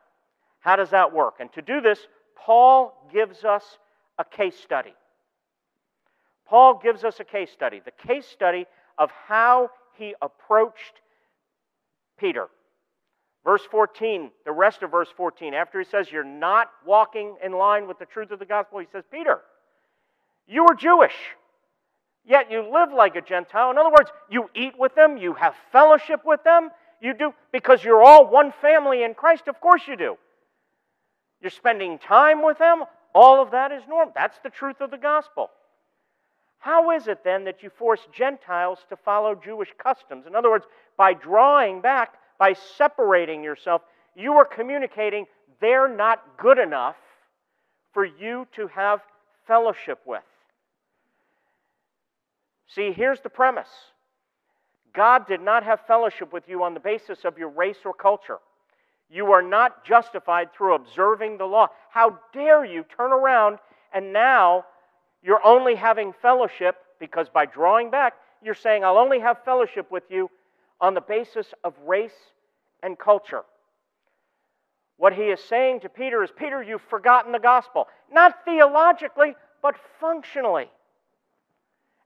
How 0.60 0.76
does 0.76 0.90
that 0.90 1.12
work? 1.12 1.37
And 1.40 1.52
to 1.54 1.62
do 1.62 1.80
this, 1.80 1.98
Paul 2.45 2.95
gives 3.12 3.45
us 3.45 3.64
a 4.18 4.25
case 4.25 4.57
study. 4.59 4.95
Paul 6.47 6.80
gives 6.83 7.04
us 7.04 7.21
a 7.21 7.25
case 7.25 7.50
study, 7.50 7.80
the 7.85 8.07
case 8.07 8.26
study 8.26 8.66
of 8.97 9.11
how 9.26 9.71
he 9.97 10.14
approached 10.23 11.00
Peter. 12.18 12.49
Verse 13.45 13.62
14, 13.71 14.30
the 14.45 14.52
rest 14.52 14.83
of 14.83 14.90
verse 14.90 15.09
14, 15.16 15.54
after 15.54 15.78
he 15.78 15.85
says, 15.85 16.11
You're 16.11 16.25
not 16.25 16.71
walking 16.87 17.37
in 17.45 17.52
line 17.52 17.87
with 17.87 17.99
the 17.99 18.07
truth 18.07 18.30
of 18.30 18.38
the 18.38 18.47
gospel, 18.47 18.78
he 18.78 18.87
says, 18.92 19.04
Peter, 19.11 19.40
you 20.47 20.66
are 20.68 20.75
Jewish, 20.75 21.14
yet 22.26 22.50
you 22.50 22.61
live 22.73 22.92
like 22.92 23.16
a 23.16 23.23
Gentile. 23.23 23.71
In 23.71 23.78
other 23.78 23.90
words, 23.90 24.11
you 24.30 24.50
eat 24.54 24.73
with 24.78 24.95
them, 24.95 25.16
you 25.16 25.35
have 25.35 25.54
fellowship 25.71 26.23
with 26.25 26.42
them, 26.45 26.71
you 27.00 27.14
do, 27.14 27.33
because 27.52 27.85
you're 27.85 28.02
all 28.02 28.26
one 28.26 28.52
family 28.61 29.02
in 29.02 29.14
Christ. 29.14 29.49
Of 29.49 29.61
course 29.61 29.83
you 29.87 29.97
do. 29.97 30.16
You're 31.40 31.50
spending 31.50 31.99
time 31.99 32.42
with 32.42 32.59
them. 32.59 32.85
All 33.14 33.42
of 33.42 33.52
that 33.52 33.73
is 33.73 33.83
normal. 33.88 34.12
That's 34.14 34.38
the 34.42 34.50
truth 34.50 34.80
of 34.80 34.90
the 34.90 34.99
gospel. 34.99 35.50
How 36.59 36.90
is 36.90 37.07
it 37.07 37.23
then 37.25 37.45
that 37.45 37.62
you 37.62 37.71
force 37.71 38.00
Gentiles 38.12 38.80
to 38.88 38.97
follow 38.97 39.35
Jewish 39.35 39.73
customs? 39.83 40.26
In 40.26 40.35
other 40.35 40.50
words, 40.50 40.66
by 40.97 41.14
drawing 41.14 41.80
back, 41.80 42.14
by 42.38 42.54
separating 42.76 43.45
yourself, 43.45 43.83
you 44.16 44.33
are 44.35 44.45
communicating 44.45 45.26
they're 45.61 45.88
not 45.88 46.23
good 46.38 46.59
enough 46.59 46.97
for 47.92 48.04
you 48.04 48.47
to 48.57 48.66
have 48.68 49.00
fellowship 49.47 50.00
with. 50.04 50.23
See, 52.68 52.92
here's 52.92 53.21
the 53.21 53.30
premise 53.30 53.68
God 54.92 55.26
did 55.26 55.40
not 55.40 55.64
have 55.64 55.80
fellowship 55.87 56.33
with 56.33 56.49
you 56.49 56.62
on 56.62 56.75
the 56.75 56.80
basis 56.80 57.25
of 57.25 57.38
your 57.38 57.49
race 57.49 57.78
or 57.85 57.95
culture. 57.95 58.38
You 59.10 59.32
are 59.32 59.42
not 59.42 59.84
justified 59.84 60.52
through 60.52 60.74
observing 60.74 61.38
the 61.38 61.46
law. 61.46 61.68
How 61.90 62.18
dare 62.32 62.64
you 62.64 62.84
turn 62.96 63.12
around 63.12 63.58
and 63.92 64.12
now 64.12 64.66
you're 65.22 65.44
only 65.44 65.74
having 65.74 66.12
fellowship 66.20 66.76
because 67.00 67.28
by 67.28 67.46
drawing 67.46 67.90
back, 67.90 68.14
you're 68.42 68.54
saying, 68.54 68.84
I'll 68.84 68.98
only 68.98 69.20
have 69.20 69.44
fellowship 69.44 69.90
with 69.90 70.04
you 70.10 70.30
on 70.80 70.94
the 70.94 71.00
basis 71.00 71.46
of 71.64 71.74
race 71.86 72.12
and 72.82 72.98
culture. 72.98 73.42
What 74.96 75.12
he 75.12 75.24
is 75.24 75.40
saying 75.40 75.80
to 75.80 75.88
Peter 75.88 76.22
is, 76.22 76.30
Peter, 76.36 76.62
you've 76.62 76.82
forgotten 76.82 77.32
the 77.32 77.38
gospel. 77.38 77.86
Not 78.12 78.44
theologically, 78.44 79.34
but 79.62 79.76
functionally. 80.00 80.70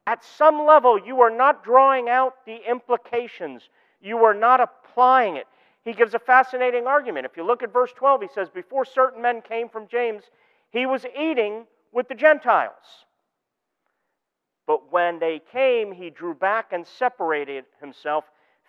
At 0.06 0.24
some 0.24 0.66
level, 0.66 0.98
you 0.98 1.20
are 1.20 1.30
not 1.30 1.64
drawing 1.64 2.08
out 2.08 2.34
the 2.44 2.58
implications, 2.68 3.68
you 4.00 4.18
are 4.18 4.34
not 4.34 4.60
applying 4.60 5.36
it. 5.36 5.46
He 5.84 5.92
gives 5.92 6.14
a 6.14 6.18
fascinating 6.18 6.86
argument. 6.86 7.26
If 7.26 7.36
you 7.36 7.44
look 7.44 7.62
at 7.62 7.72
verse 7.72 7.92
12, 7.96 8.22
he 8.22 8.28
says, 8.32 8.48
Before 8.48 8.84
certain 8.84 9.20
men 9.20 9.42
came 9.42 9.68
from 9.68 9.88
James, 9.88 10.22
he 10.70 10.86
was 10.86 11.04
eating 11.18 11.64
with 11.92 12.08
the 12.08 12.14
Gentiles. 12.14 12.72
But 14.66 14.92
when 14.92 15.18
they 15.18 15.40
came, 15.52 15.92
he 15.92 16.08
drew 16.10 16.34
back 16.34 16.72
and 16.72 16.86
separated 16.86 17.64
himself, 17.80 18.24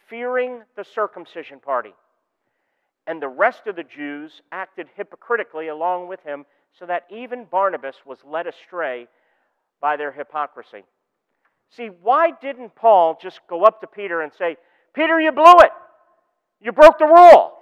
fearing 0.09 0.63
the 0.75 0.83
circumcision 0.83 1.59
party. 1.59 1.93
And 3.05 3.21
the 3.21 3.27
rest 3.27 3.67
of 3.67 3.75
the 3.75 3.83
Jews 3.83 4.41
acted 4.51 4.87
hypocritically 4.95 5.67
along 5.67 6.07
with 6.07 6.21
him, 6.23 6.45
so 6.77 6.85
that 6.87 7.03
even 7.11 7.45
Barnabas 7.45 7.97
was 8.05 8.17
led 8.25 8.47
astray 8.47 9.07
by 9.79 9.97
their 9.97 10.11
hypocrisy. 10.11 10.83
See, 11.69 11.89
why 12.01 12.31
didn't 12.41 12.75
Paul 12.75 13.19
just 13.21 13.39
go 13.47 13.63
up 13.63 13.81
to 13.81 13.87
Peter 13.87 14.21
and 14.21 14.31
say, 14.33 14.57
Peter, 14.93 15.19
you 15.19 15.31
blew 15.31 15.59
it. 15.59 15.71
You 16.63 16.71
broke 16.71 16.97
the 16.97 17.05
rule. 17.05 17.53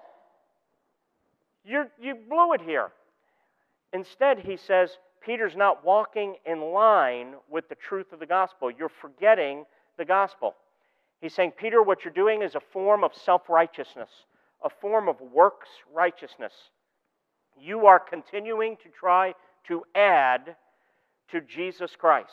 you 1.66 1.86
you 2.00 2.16
blew 2.30 2.54
it 2.54 2.62
here. 2.62 2.92
Instead, 3.94 4.40
he 4.40 4.56
says, 4.56 4.92
Peter's 5.26 5.56
not 5.56 5.84
walking 5.84 6.36
in 6.46 6.62
line 6.62 7.34
with 7.50 7.68
the 7.68 7.76
truth 7.76 8.14
of 8.14 8.20
the 8.20 8.26
gospel. 8.26 8.72
You're 8.72 8.90
forgetting 8.90 9.66
the 9.98 10.06
gospel. 10.06 10.56
He's 11.20 11.34
saying, 11.34 11.52
Peter, 11.58 11.82
what 11.84 12.06
you're 12.06 12.14
doing 12.14 12.42
is 12.42 12.56
a 12.56 12.60
form 12.60 13.04
of 13.04 13.12
self 13.14 13.50
righteousness, 13.50 14.10
a 14.64 14.70
form 14.70 15.10
of 15.10 15.20
works 15.20 15.70
righteousness. 15.94 16.54
You 17.60 17.88
are 17.88 18.00
continuing 18.00 18.78
to 18.78 18.90
try 18.90 19.34
to 19.68 19.84
add 19.96 20.56
to 21.32 21.42
Jesus 21.42 21.96
Christ. 21.96 22.30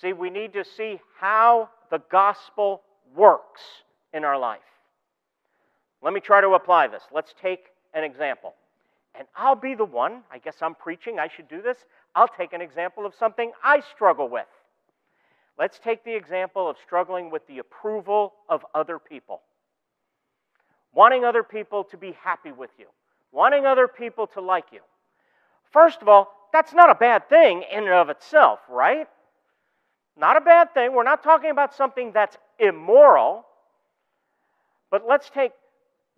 See, 0.00 0.12
we 0.12 0.30
need 0.30 0.52
to 0.54 0.64
see 0.64 1.00
how 1.20 1.70
the 1.90 2.02
gospel 2.10 2.82
works 3.14 3.62
in 4.12 4.24
our 4.24 4.38
life. 4.38 4.60
Let 6.02 6.12
me 6.12 6.20
try 6.20 6.40
to 6.40 6.50
apply 6.50 6.88
this. 6.88 7.02
Let's 7.12 7.34
take 7.40 7.66
an 7.94 8.04
example. 8.04 8.54
And 9.14 9.26
I'll 9.36 9.54
be 9.54 9.74
the 9.74 9.84
one, 9.84 10.22
I 10.30 10.38
guess 10.38 10.56
I'm 10.62 10.74
preaching, 10.74 11.18
I 11.18 11.28
should 11.28 11.48
do 11.48 11.62
this. 11.62 11.78
I'll 12.14 12.28
take 12.28 12.52
an 12.52 12.60
example 12.60 13.06
of 13.06 13.14
something 13.14 13.52
I 13.62 13.80
struggle 13.94 14.28
with. 14.28 14.46
Let's 15.58 15.78
take 15.78 16.02
the 16.04 16.14
example 16.14 16.68
of 16.68 16.76
struggling 16.84 17.30
with 17.30 17.46
the 17.46 17.58
approval 17.58 18.32
of 18.48 18.64
other 18.74 18.98
people. 18.98 19.42
Wanting 20.94 21.24
other 21.24 21.42
people 21.42 21.84
to 21.84 21.96
be 21.96 22.16
happy 22.22 22.52
with 22.52 22.70
you, 22.78 22.86
wanting 23.32 23.66
other 23.66 23.86
people 23.86 24.26
to 24.28 24.40
like 24.40 24.66
you. 24.72 24.80
First 25.72 26.02
of 26.02 26.08
all, 26.08 26.48
that's 26.52 26.74
not 26.74 26.90
a 26.90 26.94
bad 26.94 27.28
thing 27.28 27.64
in 27.70 27.84
and 27.84 27.92
of 27.92 28.10
itself, 28.10 28.60
right? 28.68 29.08
Not 30.16 30.36
a 30.36 30.40
bad 30.40 30.74
thing. 30.74 30.92
We're 30.92 31.02
not 31.02 31.22
talking 31.22 31.50
about 31.50 31.74
something 31.74 32.12
that's 32.12 32.36
immoral. 32.58 33.46
But 34.90 35.06
let's 35.08 35.30
take 35.30 35.52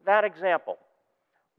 that 0.07 0.25
example. 0.25 0.79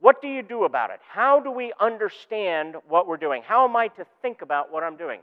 What 0.00 0.20
do 0.20 0.28
you 0.28 0.42
do 0.42 0.64
about 0.64 0.90
it? 0.90 1.00
How 1.08 1.40
do 1.40 1.50
we 1.50 1.72
understand 1.80 2.76
what 2.88 3.06
we're 3.06 3.16
doing? 3.16 3.42
How 3.46 3.66
am 3.66 3.76
I 3.76 3.88
to 3.88 4.06
think 4.22 4.42
about 4.42 4.72
what 4.72 4.82
I'm 4.82 4.96
doing? 4.96 5.20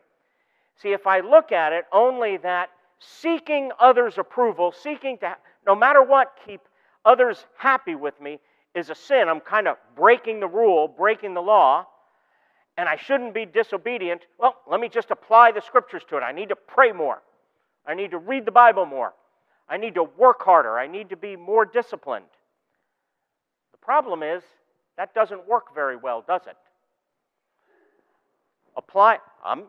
See, 0.82 0.90
if 0.90 1.06
I 1.06 1.20
look 1.20 1.52
at 1.52 1.74
it 1.74 1.86
only 1.92 2.38
that 2.38 2.70
seeking 3.00 3.72
others' 3.80 4.18
approval, 4.18 4.72
seeking 4.72 5.18
to, 5.20 5.36
no 5.68 5.76
matter 5.76 6.02
what, 6.02 6.34
keep 6.46 6.62
others 7.06 7.46
happy 7.58 7.96
with 7.96 8.20
me 8.20 8.40
is 8.74 8.90
a 8.90 8.96
sin. 8.96 9.30
I'm 9.30 9.40
kind 9.40 9.68
of 9.68 9.78
breaking 9.96 10.40
the 10.40 10.48
rule, 10.48 10.88
breaking 10.88 11.34
the 11.34 11.42
law, 11.42 11.86
and 12.78 12.90
I 12.90 12.96
shouldn't 12.96 13.34
be 13.34 13.46
disobedient. 13.46 14.22
Well, 14.40 14.56
let 14.70 14.80
me 14.80 14.90
just 14.90 15.12
apply 15.12 15.52
the 15.52 15.62
scriptures 15.62 16.02
to 16.10 16.18
it. 16.18 16.22
I 16.22 16.32
need 16.32 16.50
to 16.50 16.56
pray 16.56 16.92
more. 16.92 17.22
I 17.86 17.94
need 17.94 18.12
to 18.12 18.18
read 18.18 18.46
the 18.46 18.52
Bible 18.52 18.86
more. 18.86 19.14
I 19.70 19.78
need 19.78 19.96
to 19.96 20.04
work 20.04 20.42
harder. 20.42 20.78
I 20.78 20.88
need 20.88 21.10
to 21.10 21.18
be 21.18 21.36
more 21.36 21.66
disciplined. 21.66 22.26
Problem 23.84 24.24
is, 24.24 24.44
that 24.98 25.14
doesn't 25.14 25.48
work 25.48 25.76
very 25.76 25.98
well, 25.98 26.24
does 26.26 26.42
it? 26.48 26.56
Apply, 28.78 29.18
I'm 29.44 29.64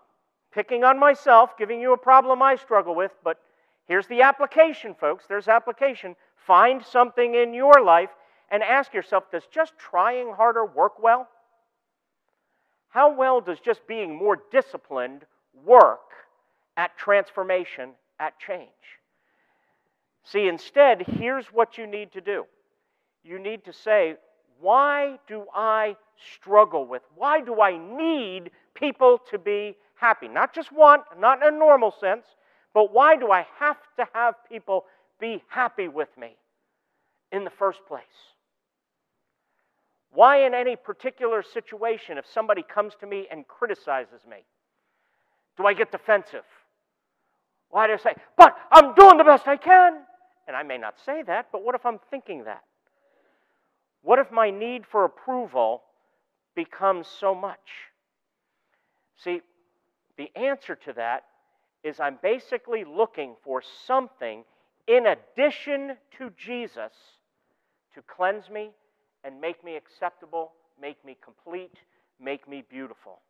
picking 0.52 0.84
on 0.84 0.98
myself, 0.98 1.58
giving 1.58 1.80
you 1.80 1.92
a 1.92 1.98
problem 1.98 2.40
I 2.40 2.56
struggle 2.56 2.94
with, 2.94 3.12
but 3.24 3.40
here's 3.86 4.06
the 4.06 4.22
application, 4.22 4.94
folks. 4.94 5.24
There's 5.28 5.48
application. 5.48 6.14
Find 6.46 6.84
something 6.84 7.34
in 7.34 7.54
your 7.54 7.82
life 7.84 8.10
and 8.50 8.62
ask 8.62 8.94
yourself 8.94 9.24
does 9.32 9.46
just 9.52 9.72
trying 9.78 10.32
harder 10.32 10.64
work 10.64 11.02
well? 11.02 11.28
How 12.90 13.12
well 13.12 13.40
does 13.40 13.58
just 13.58 13.84
being 13.88 14.14
more 14.14 14.38
disciplined 14.52 15.24
work 15.64 16.12
at 16.76 16.96
transformation, 16.96 17.90
at 18.20 18.38
change? 18.38 18.68
See, 20.22 20.46
instead, 20.46 21.02
here's 21.02 21.46
what 21.46 21.76
you 21.76 21.86
need 21.88 22.12
to 22.12 22.20
do 22.20 22.44
you 23.24 23.38
need 23.38 23.64
to 23.64 23.72
say, 23.72 24.16
why 24.60 25.18
do 25.26 25.44
I 25.54 25.96
struggle 26.34 26.86
with? 26.86 27.02
Why 27.16 27.40
do 27.40 27.60
I 27.60 27.76
need 27.76 28.50
people 28.74 29.20
to 29.30 29.38
be 29.38 29.76
happy? 29.94 30.28
Not 30.28 30.54
just 30.54 30.70
want, 30.72 31.02
not 31.18 31.42
in 31.42 31.54
a 31.54 31.58
normal 31.58 31.92
sense, 31.98 32.26
but 32.72 32.92
why 32.92 33.16
do 33.16 33.30
I 33.30 33.46
have 33.58 33.78
to 33.96 34.06
have 34.12 34.34
people 34.48 34.84
be 35.20 35.42
happy 35.48 35.88
with 35.88 36.08
me 36.18 36.36
in 37.32 37.44
the 37.44 37.50
first 37.50 37.80
place? 37.88 38.02
Why, 40.12 40.46
in 40.46 40.54
any 40.54 40.76
particular 40.76 41.42
situation, 41.42 42.18
if 42.18 42.24
somebody 42.32 42.62
comes 42.62 42.92
to 43.00 43.06
me 43.06 43.26
and 43.32 43.48
criticizes 43.48 44.20
me, 44.30 44.44
do 45.56 45.66
I 45.66 45.74
get 45.74 45.90
defensive? 45.90 46.44
Why 47.70 47.88
do 47.88 47.94
I 47.94 47.96
say, 47.96 48.14
but 48.36 48.56
I'm 48.70 48.94
doing 48.94 49.16
the 49.16 49.24
best 49.24 49.48
I 49.48 49.56
can? 49.56 49.94
And 50.46 50.56
I 50.56 50.62
may 50.62 50.78
not 50.78 50.94
say 51.04 51.22
that, 51.24 51.48
but 51.50 51.64
what 51.64 51.74
if 51.74 51.84
I'm 51.84 51.98
thinking 52.10 52.44
that? 52.44 52.62
What 54.04 54.18
if 54.18 54.30
my 54.30 54.50
need 54.50 54.84
for 54.86 55.06
approval 55.06 55.82
becomes 56.54 57.08
so 57.08 57.34
much? 57.34 57.88
See, 59.16 59.40
the 60.18 60.30
answer 60.36 60.76
to 60.76 60.92
that 60.92 61.24
is 61.82 61.98
I'm 61.98 62.18
basically 62.22 62.84
looking 62.84 63.34
for 63.42 63.62
something 63.86 64.44
in 64.86 65.06
addition 65.06 65.96
to 66.18 66.30
Jesus 66.36 66.92
to 67.94 68.02
cleanse 68.02 68.50
me 68.50 68.72
and 69.24 69.40
make 69.40 69.64
me 69.64 69.74
acceptable, 69.74 70.52
make 70.78 71.02
me 71.02 71.16
complete, 71.24 71.74
make 72.20 72.46
me 72.46 72.62
beautiful. 72.68 73.20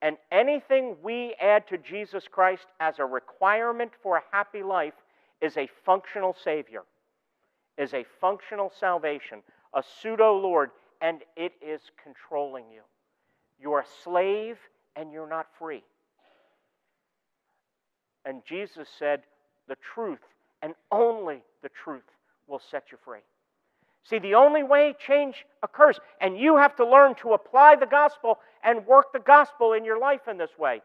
And 0.00 0.16
anything 0.32 0.96
we 1.02 1.34
add 1.38 1.68
to 1.68 1.76
Jesus 1.76 2.24
Christ 2.26 2.66
as 2.80 2.98
a 2.98 3.04
requirement 3.04 3.92
for 4.02 4.16
a 4.16 4.22
happy 4.32 4.62
life 4.62 4.94
is 5.42 5.58
a 5.58 5.68
functional 5.84 6.34
Savior, 6.42 6.84
is 7.76 7.92
a 7.92 8.06
functional 8.18 8.72
salvation, 8.80 9.42
a 9.74 9.82
pseudo 9.82 10.36
Lord, 10.38 10.70
and 11.00 11.22
it 11.36 11.52
is 11.60 11.80
controlling 12.02 12.64
you. 12.72 12.82
You're 13.60 13.80
a 13.80 13.86
slave 14.04 14.58
and 14.96 15.12
you're 15.12 15.28
not 15.28 15.46
free. 15.58 15.82
And 18.24 18.42
Jesus 18.44 18.88
said, 18.98 19.22
The 19.68 19.76
truth 19.94 20.20
and 20.62 20.74
only 20.90 21.42
the 21.62 21.70
truth 21.70 22.02
will 22.46 22.60
set 22.70 22.84
you 22.90 22.98
free. 23.04 23.20
See, 24.04 24.18
the 24.18 24.34
only 24.34 24.62
way 24.62 24.94
change 25.06 25.44
occurs, 25.62 26.00
and 26.20 26.38
you 26.38 26.56
have 26.56 26.74
to 26.76 26.86
learn 26.86 27.14
to 27.16 27.34
apply 27.34 27.76
the 27.76 27.86
gospel 27.86 28.38
and 28.64 28.86
work 28.86 29.12
the 29.12 29.18
gospel 29.18 29.74
in 29.74 29.84
your 29.84 29.98
life 29.98 30.28
in 30.28 30.38
this 30.38 30.56
way, 30.58 30.80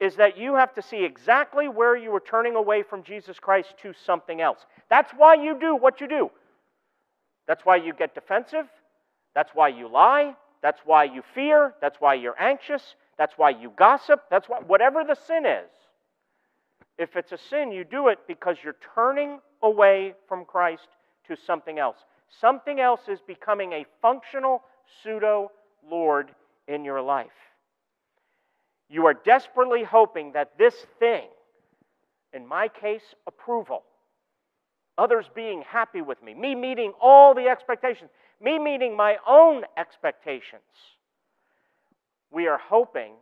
is 0.00 0.16
that 0.16 0.36
you 0.36 0.56
have 0.56 0.74
to 0.74 0.82
see 0.82 1.04
exactly 1.04 1.68
where 1.68 1.96
you 1.96 2.12
are 2.14 2.20
turning 2.20 2.56
away 2.56 2.82
from 2.82 3.04
Jesus 3.04 3.38
Christ 3.38 3.74
to 3.82 3.92
something 4.04 4.40
else. 4.40 4.66
That's 4.90 5.12
why 5.12 5.34
you 5.34 5.58
do 5.58 5.76
what 5.76 6.00
you 6.00 6.08
do. 6.08 6.30
That's 7.46 7.64
why 7.64 7.76
you 7.76 7.92
get 7.92 8.14
defensive. 8.14 8.66
That's 9.34 9.50
why 9.54 9.68
you 9.68 9.88
lie. 9.88 10.34
That's 10.62 10.80
why 10.84 11.04
you 11.04 11.22
fear. 11.34 11.74
That's 11.80 11.96
why 12.00 12.14
you're 12.14 12.40
anxious. 12.40 12.82
That's 13.18 13.34
why 13.36 13.50
you 13.50 13.72
gossip. 13.76 14.22
That's 14.30 14.48
why, 14.48 14.60
whatever 14.60 15.04
the 15.04 15.16
sin 15.26 15.46
is. 15.46 15.70
If 16.98 17.16
it's 17.16 17.32
a 17.32 17.38
sin, 17.38 17.72
you 17.72 17.84
do 17.84 18.08
it 18.08 18.18
because 18.28 18.56
you're 18.62 18.76
turning 18.94 19.40
away 19.62 20.14
from 20.28 20.44
Christ 20.44 20.88
to 21.28 21.36
something 21.46 21.78
else. 21.78 21.96
Something 22.40 22.80
else 22.80 23.00
is 23.08 23.20
becoming 23.26 23.72
a 23.72 23.86
functional 24.00 24.62
pseudo 25.02 25.50
Lord 25.88 26.30
in 26.68 26.84
your 26.84 27.02
life. 27.02 27.30
You 28.88 29.06
are 29.06 29.14
desperately 29.14 29.82
hoping 29.84 30.32
that 30.32 30.58
this 30.58 30.74
thing, 30.98 31.24
in 32.32 32.46
my 32.46 32.68
case, 32.68 33.02
approval, 33.26 33.82
others 34.98 35.26
being 35.34 35.62
happy 35.62 36.00
with 36.00 36.22
me, 36.22 36.34
me 36.34 36.54
meeting 36.54 36.92
all 37.00 37.34
the 37.34 37.48
expectations, 37.48 38.10
me 38.40 38.58
meeting 38.58 38.96
my 38.96 39.16
own 39.26 39.64
expectations, 39.76 40.62
we 42.30 42.46
are 42.46 42.58
hoping 42.58 43.12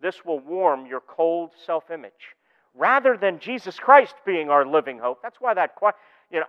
this 0.00 0.24
will 0.24 0.40
warm 0.40 0.86
your 0.86 1.00
cold 1.00 1.50
self 1.66 1.90
image 1.90 2.12
rather 2.74 3.16
than 3.16 3.38
Jesus 3.38 3.78
Christ 3.78 4.14
being 4.26 4.50
our 4.50 4.66
living 4.66 4.98
hope. 4.98 5.20
That's 5.22 5.40
why 5.40 5.54
that, 5.54 5.74
you 6.30 6.40
know, 6.40 6.46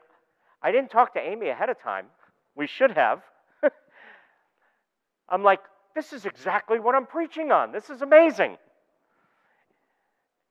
I 0.61 0.71
didn't 0.71 0.89
talk 0.89 1.13
to 1.13 1.19
Amy 1.19 1.49
ahead 1.49 1.69
of 1.69 1.79
time. 1.81 2.07
We 2.55 2.67
should 2.67 2.91
have. 2.91 3.21
I'm 5.29 5.43
like, 5.43 5.61
this 5.95 6.11
is 6.13 6.25
exactly 6.25 6.79
what 6.79 6.95
I'm 6.95 7.05
preaching 7.05 7.51
on. 7.51 7.71
This 7.71 7.89
is 7.89 8.01
amazing. 8.01 8.57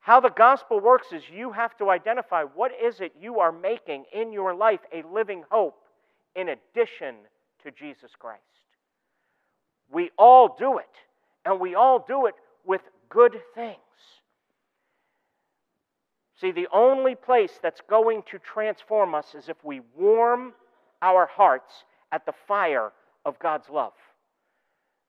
How 0.04 0.20
the 0.20 0.28
gospel 0.28 0.80
works 0.80 1.12
is 1.14 1.23
you 1.32 1.50
have 1.52 1.78
to 1.78 1.88
identify 1.88 2.42
what 2.42 2.73
is 2.78 3.00
it 3.00 3.14
you 3.18 3.40
are 3.40 3.50
making 3.50 4.04
in 4.12 4.34
your 4.34 4.54
life 4.54 4.80
a 4.92 5.02
living 5.11 5.44
hope 5.50 5.80
in 6.37 6.50
addition 6.50 7.14
to 7.62 7.70
Jesus 7.70 8.11
Christ. 8.18 8.42
We 9.90 10.11
all 10.18 10.56
do 10.58 10.76
it, 10.76 10.90
and 11.46 11.58
we 11.58 11.75
all 11.75 12.04
do 12.06 12.26
it 12.26 12.34
with 12.66 12.82
good 13.08 13.40
things. 13.54 13.78
See, 16.38 16.52
the 16.52 16.68
only 16.70 17.14
place 17.14 17.58
that's 17.62 17.80
going 17.88 18.25
to 18.30 18.38
transform 18.38 19.14
us 19.14 19.34
is 19.34 19.49
if 19.49 19.56
we 19.64 19.80
warm 19.96 20.52
our 21.00 21.25
hearts 21.25 21.73
at 22.12 22.26
the 22.26 22.34
fire 22.46 22.92
of 23.25 23.38
God's 23.38 23.70
love. 23.70 23.94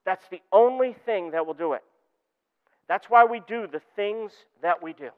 That's 0.05 0.25
the 0.31 0.41
only 0.53 0.95
thing 1.05 1.31
that 1.31 1.45
will 1.45 1.53
do 1.53 1.73
it. 1.73 1.83
That's 2.87 3.09
why 3.09 3.25
we 3.25 3.41
do 3.47 3.67
the 3.67 3.81
things 3.95 4.31
that 4.61 4.81
we 4.81 4.93
do. 4.93 5.09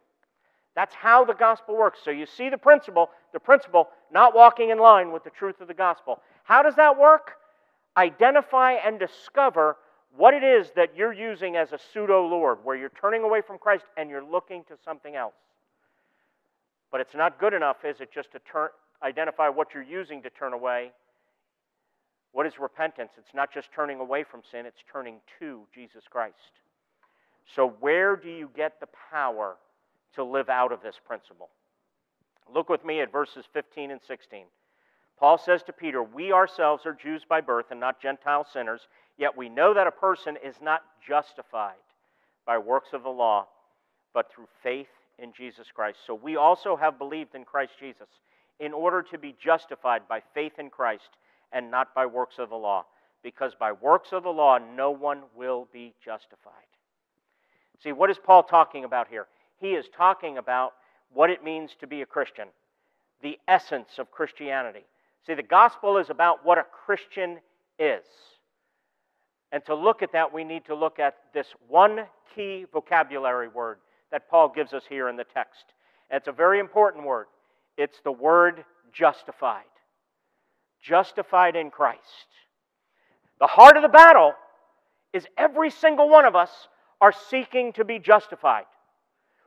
That's 0.76 0.94
how 0.94 1.26
the 1.26 1.34
gospel 1.34 1.76
works. 1.76 2.00
So 2.04 2.12
you 2.12 2.26
see 2.26 2.50
the 2.50 2.58
principle, 2.58 3.10
the 3.34 3.40
principle, 3.40 3.90
not 4.12 4.36
walking 4.36 4.70
in 4.70 4.78
line 4.78 5.12
with 5.12 5.24
the 5.24 5.32
truth 5.32 5.60
of 5.60 5.68
the 5.68 5.74
gospel. 5.74 6.22
How 6.44 6.62
does 6.62 6.76
that 6.76 6.98
work? 7.00 7.32
Identify 7.98 8.74
and 8.74 9.00
discover 9.00 9.78
what 10.16 10.34
it 10.34 10.44
is 10.44 10.72
that 10.76 10.96
you're 10.96 11.14
using 11.14 11.56
as 11.56 11.72
a 11.72 11.80
pseudo 11.92 12.26
Lord, 12.28 12.60
where 12.64 12.76
you're 12.76 12.92
turning 13.02 13.24
away 13.24 13.42
from 13.42 13.58
Christ 13.58 13.86
and 13.98 14.10
you're 14.10 14.24
looking 14.24 14.64
to 14.66 14.76
something 14.86 15.16
else. 15.16 15.34
But 16.92 17.02
it's 17.02 17.16
not 17.16 17.40
good 17.40 17.54
enough, 17.54 17.78
is 17.84 18.00
it, 18.00 18.12
just 18.14 18.32
to 18.32 18.40
turn, 18.40 18.70
identify 19.04 19.50
what 19.50 19.74
you're 19.74 19.84
using 19.84 20.22
to 20.24 20.30
turn 20.30 20.54
away? 20.54 20.92
What 22.32 22.46
is 22.46 22.54
repentance? 22.60 23.12
It's 23.18 23.34
not 23.34 23.52
just 23.52 23.70
turning 23.76 24.00
away 24.00 24.24
from 24.24 24.42
sin, 24.50 24.66
it's 24.66 24.84
turning 24.92 25.16
to 25.40 25.62
Jesus 25.74 26.04
Christ. 26.10 26.36
So, 27.56 27.70
where 27.80 28.16
do 28.16 28.30
you 28.30 28.50
get 28.56 28.80
the 28.80 28.88
power 29.12 29.58
to 30.16 30.24
live 30.24 30.50
out 30.50 30.72
of 30.72 30.82
this 30.82 30.96
principle? 31.06 31.50
Look 32.54 32.70
with 32.70 32.86
me 32.86 33.02
at 33.02 33.12
verses 33.12 33.46
15 33.54 33.92
and 33.92 34.02
16. 34.02 34.46
Paul 35.20 35.38
says 35.38 35.64
to 35.64 35.74
Peter, 35.74 36.04
We 36.04 36.32
ourselves 36.32 36.86
are 36.86 36.94
Jews 36.94 37.24
by 37.28 37.42
birth 37.42 37.68
and 37.72 37.80
not 37.80 38.02
Gentile 38.02 38.46
sinners, 38.52 38.88
yet 39.18 39.36
we 39.36 39.50
know 39.50 39.74
that 39.74 39.88
a 39.88 39.92
person 39.92 40.38
is 40.44 40.56
not 40.62 40.84
justified 41.06 41.76
by 42.46 42.58
works 42.58 42.90
of 42.94 43.04
the 43.04 43.10
law, 43.10 43.48
but 44.14 44.32
through 44.32 44.48
faith 44.62 44.88
in 45.18 45.34
Jesus 45.34 45.68
Christ. 45.74 46.00
So 46.06 46.14
we 46.14 46.36
also 46.36 46.76
have 46.76 47.00
believed 47.00 47.34
in 47.34 47.44
Christ 47.44 47.74
Jesus 47.80 48.08
in 48.60 48.74
order 48.74 49.02
to 49.04 49.18
be 49.18 49.36
justified 49.44 50.08
by 50.08 50.22
faith 50.34 50.60
in 50.60 50.70
Christ 50.70 51.10
and 51.52 51.72
not 51.72 51.96
by 51.96 52.06
works 52.06 52.36
of 52.38 52.50
the 52.50 52.56
law, 52.56 52.86
because 53.24 53.54
by 53.60 53.72
works 53.72 54.12
of 54.12 54.24
the 54.24 54.30
law 54.30 54.58
no 54.58 54.92
one 54.92 55.24
will 55.36 55.68
be 55.72 55.94
justified. 56.04 56.54
See, 57.84 57.92
what 57.92 58.10
is 58.10 58.18
Paul 58.18 58.44
talking 58.44 58.84
about 58.84 59.08
here? 59.08 59.28
He 59.60 59.70
is 59.70 59.86
talking 59.96 60.38
about 60.38 60.74
what 61.14 61.30
it 61.30 61.44
means 61.44 61.72
to 61.80 61.88
be 61.88 62.02
a 62.02 62.06
Christian, 62.06 62.48
the 63.22 63.38
essence 63.48 63.90
of 63.98 64.12
Christianity. 64.12 64.86
See, 65.26 65.34
the 65.34 65.44
gospel 65.44 65.98
is 65.98 66.10
about 66.10 66.46
what 66.46 66.58
a 66.58 66.66
Christian 66.86 67.40
is. 67.80 68.04
And 69.52 69.64
to 69.66 69.76
look 69.76 70.02
at 70.02 70.12
that, 70.14 70.34
we 70.34 70.44
need 70.44 70.66
to 70.66 70.76
look 70.76 71.00
at 71.00 71.16
this 71.34 71.48
one 71.68 72.06
key 72.36 72.66
vocabulary 72.72 73.48
word 73.48 73.78
that 74.12 74.30
Paul 74.30 74.52
gives 74.54 74.74
us 74.74 74.84
here 74.88 75.10
in 75.10 75.16
the 75.16 75.24
text. 75.24 75.66
And 76.10 76.18
it's 76.18 76.28
a 76.28 76.34
very 76.34 76.60
important 76.60 77.06
word. 77.06 77.28
It's 77.78 78.00
the 78.04 78.12
word 78.12 78.64
justified. 78.94 79.64
Justified 80.82 81.56
in 81.56 81.70
Christ. 81.70 82.02
The 83.40 83.48
heart 83.48 83.78
of 83.78 83.84
the 83.84 83.90
battle 83.90 84.34
is 85.14 85.26
every 85.38 85.70
single 85.70 86.10
one 86.10 86.26
of 86.26 86.36
us 86.36 86.50
are 87.02 87.14
seeking 87.30 87.74
to 87.74 87.86
be 87.86 88.00
justified. 88.00 88.66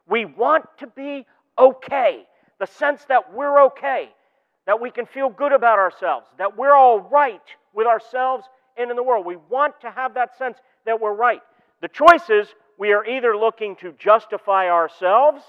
We 0.06 0.24
want 0.24 0.66
to 0.78 0.86
be 0.86 1.26
okay, 1.58 2.24
the 2.58 2.66
sense 2.66 3.04
that 3.08 3.32
we're 3.32 3.64
okay, 3.66 4.10
that 4.66 4.80
we 4.80 4.90
can 4.90 5.06
feel 5.06 5.30
good 5.30 5.52
about 5.52 5.78
ourselves, 5.78 6.26
that 6.38 6.56
we're 6.56 6.74
all 6.74 7.00
right 7.00 7.42
with 7.74 7.86
ourselves 7.86 8.44
and 8.76 8.90
in 8.90 8.96
the 8.96 9.02
world. 9.02 9.26
We 9.26 9.36
want 9.48 9.80
to 9.82 9.90
have 9.90 10.14
that 10.14 10.36
sense 10.38 10.58
that 10.86 11.00
we're 11.00 11.14
right. 11.14 11.42
The 11.80 11.88
choice 11.88 12.28
is 12.28 12.48
we 12.78 12.92
are 12.92 13.04
either 13.04 13.36
looking 13.36 13.76
to 13.76 13.92
justify 13.92 14.70
ourselves, 14.70 15.42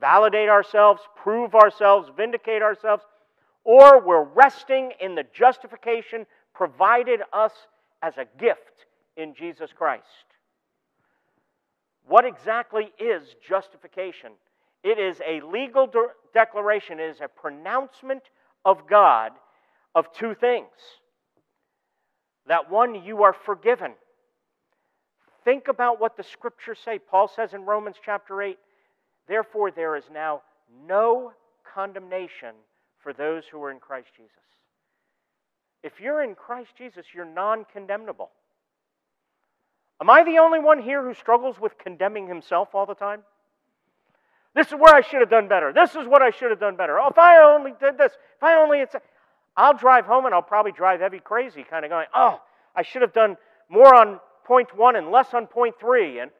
validate 0.00 0.48
ourselves, 0.48 1.02
prove 1.16 1.54
ourselves, 1.54 2.10
vindicate 2.16 2.62
ourselves, 2.62 3.04
or 3.64 4.00
we're 4.04 4.24
resting 4.24 4.92
in 5.00 5.14
the 5.14 5.24
justification 5.32 6.26
provided 6.54 7.20
us 7.32 7.52
as 8.02 8.14
a 8.18 8.26
gift 8.38 8.86
in 9.16 9.34
Jesus 9.34 9.70
Christ. 9.76 10.04
What 12.12 12.26
exactly 12.26 12.92
is 12.98 13.22
justification? 13.48 14.32
It 14.84 14.98
is 14.98 15.22
a 15.26 15.40
legal 15.40 15.86
de- 15.86 16.08
declaration, 16.34 17.00
it 17.00 17.08
is 17.08 17.22
a 17.22 17.28
pronouncement 17.28 18.22
of 18.66 18.86
God 18.86 19.32
of 19.94 20.12
two 20.12 20.34
things. 20.34 20.68
That 22.48 22.70
one, 22.70 23.02
you 23.02 23.22
are 23.22 23.32
forgiven. 23.32 23.92
Think 25.42 25.68
about 25.68 26.02
what 26.02 26.18
the 26.18 26.22
scriptures 26.22 26.78
say. 26.84 26.98
Paul 26.98 27.28
says 27.34 27.54
in 27.54 27.64
Romans 27.64 27.96
chapter 28.04 28.42
8, 28.42 28.58
therefore 29.26 29.70
there 29.70 29.96
is 29.96 30.04
now 30.12 30.42
no 30.86 31.32
condemnation 31.74 32.56
for 33.02 33.14
those 33.14 33.44
who 33.50 33.62
are 33.62 33.70
in 33.70 33.78
Christ 33.78 34.08
Jesus. 34.14 34.36
If 35.82 35.98
you're 35.98 36.22
in 36.22 36.34
Christ 36.34 36.72
Jesus, 36.76 37.06
you're 37.14 37.24
non 37.24 37.64
condemnable. 37.72 38.32
Am 40.02 40.10
I 40.10 40.24
the 40.24 40.38
only 40.38 40.58
one 40.58 40.82
here 40.82 41.00
who 41.00 41.14
struggles 41.14 41.60
with 41.60 41.78
condemning 41.78 42.26
himself 42.26 42.74
all 42.74 42.86
the 42.86 42.94
time? 42.94 43.20
This 44.52 44.66
is 44.66 44.72
where 44.72 44.92
I 44.92 45.00
should 45.00 45.20
have 45.20 45.30
done 45.30 45.46
better. 45.46 45.72
This 45.72 45.94
is 45.94 46.08
what 46.08 46.22
I 46.22 46.30
should 46.30 46.50
have 46.50 46.58
done 46.58 46.74
better. 46.74 46.98
Oh, 46.98 47.06
if 47.08 47.18
I 47.18 47.40
only 47.54 47.72
did 47.78 47.98
this, 47.98 48.10
if 48.36 48.42
I 48.42 48.56
only, 48.56 48.84
I'll 49.56 49.76
drive 49.76 50.04
home 50.04 50.26
and 50.26 50.34
I'll 50.34 50.42
probably 50.42 50.72
drive 50.72 51.02
Evie 51.02 51.20
crazy, 51.20 51.62
kind 51.62 51.84
of 51.84 51.90
going, 51.92 52.06
oh, 52.16 52.40
I 52.74 52.82
should 52.82 53.02
have 53.02 53.12
done 53.12 53.36
more 53.68 53.94
on 53.94 54.18
point 54.44 54.76
one 54.76 54.96
and 54.96 55.12
less 55.12 55.32
on 55.34 55.46
point 55.46 55.76
three. 55.78 56.18
And 56.18 56.32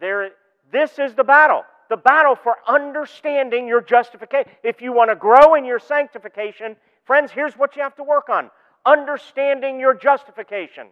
there, 0.00 0.30
this 0.72 0.98
is 0.98 1.14
the 1.14 1.22
battle. 1.22 1.62
The 1.88 1.96
battle 1.98 2.34
for 2.34 2.56
understanding 2.66 3.68
your 3.68 3.80
justification. 3.80 4.50
If 4.64 4.82
you 4.82 4.92
want 4.92 5.10
to 5.12 5.14
grow 5.14 5.54
in 5.54 5.64
your 5.64 5.78
sanctification, 5.78 6.74
friends, 7.04 7.30
here's 7.30 7.54
what 7.54 7.76
you 7.76 7.82
have 7.82 7.94
to 7.94 8.02
work 8.02 8.28
on 8.28 8.50
understanding 8.84 9.78
your 9.78 9.94
justification. 9.94 10.88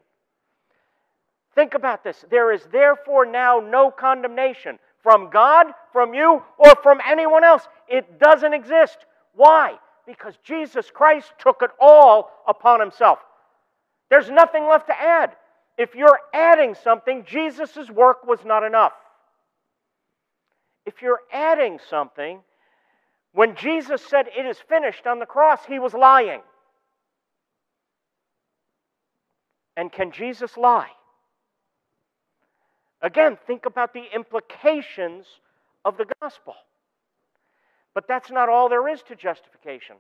Think 1.55 1.75
about 1.75 2.05
this. 2.05 2.25
There 2.31 2.53
is 2.53 2.63
therefore 2.71 3.27
now 3.27 3.61
no 3.61 3.91
condemnation 3.91 4.79
from 5.03 5.31
God, 5.31 5.67
from 5.93 6.15
you, 6.15 6.43
or 6.59 6.75
from 6.83 7.01
anyone 7.07 7.45
else. 7.45 7.67
It 7.89 8.21
doesn't 8.21 8.55
exist. 8.55 8.99
Why? 9.35 9.75
Because 10.07 10.35
Jesus 10.45 10.91
Christ 10.93 11.33
took 11.39 11.63
it 11.63 11.71
all 11.81 12.31
upon 12.47 12.81
himself. 12.81 13.19
There's 14.11 14.31
nothing 14.31 14.67
left 14.67 14.87
to 14.89 15.01
add. 15.01 15.33
If 15.79 15.95
you're 15.95 16.21
adding 16.35 16.75
something, 16.75 17.25
Jesus' 17.25 17.91
work 17.91 18.27
was 18.27 18.41
not 18.45 18.65
enough. 18.65 18.93
If 20.85 21.01
you're 21.03 21.21
adding 21.33 21.79
something, 21.89 22.41
when 23.33 23.55
Jesus 23.55 24.03
said 24.05 24.27
it 24.37 24.45
is 24.45 24.59
finished 24.69 25.07
on 25.07 25.19
the 25.21 25.27
cross, 25.27 25.61
he 25.67 25.79
was 25.79 25.95
lying. 25.95 26.41
And 29.77 29.91
can 29.91 30.13
Jesus 30.13 30.57
lie? 30.57 30.91
Again, 33.03 33.39
think 33.47 33.67
about 33.67 33.95
the 33.95 34.05
implications 34.15 35.27
of 35.85 35.97
the 35.97 36.07
gospel. 36.21 36.55
But 37.95 38.07
that's 38.07 38.31
not 38.31 38.49
all 38.49 38.69
there 38.69 38.89
is 38.89 39.03
to 39.05 39.17
justification. 39.17 39.97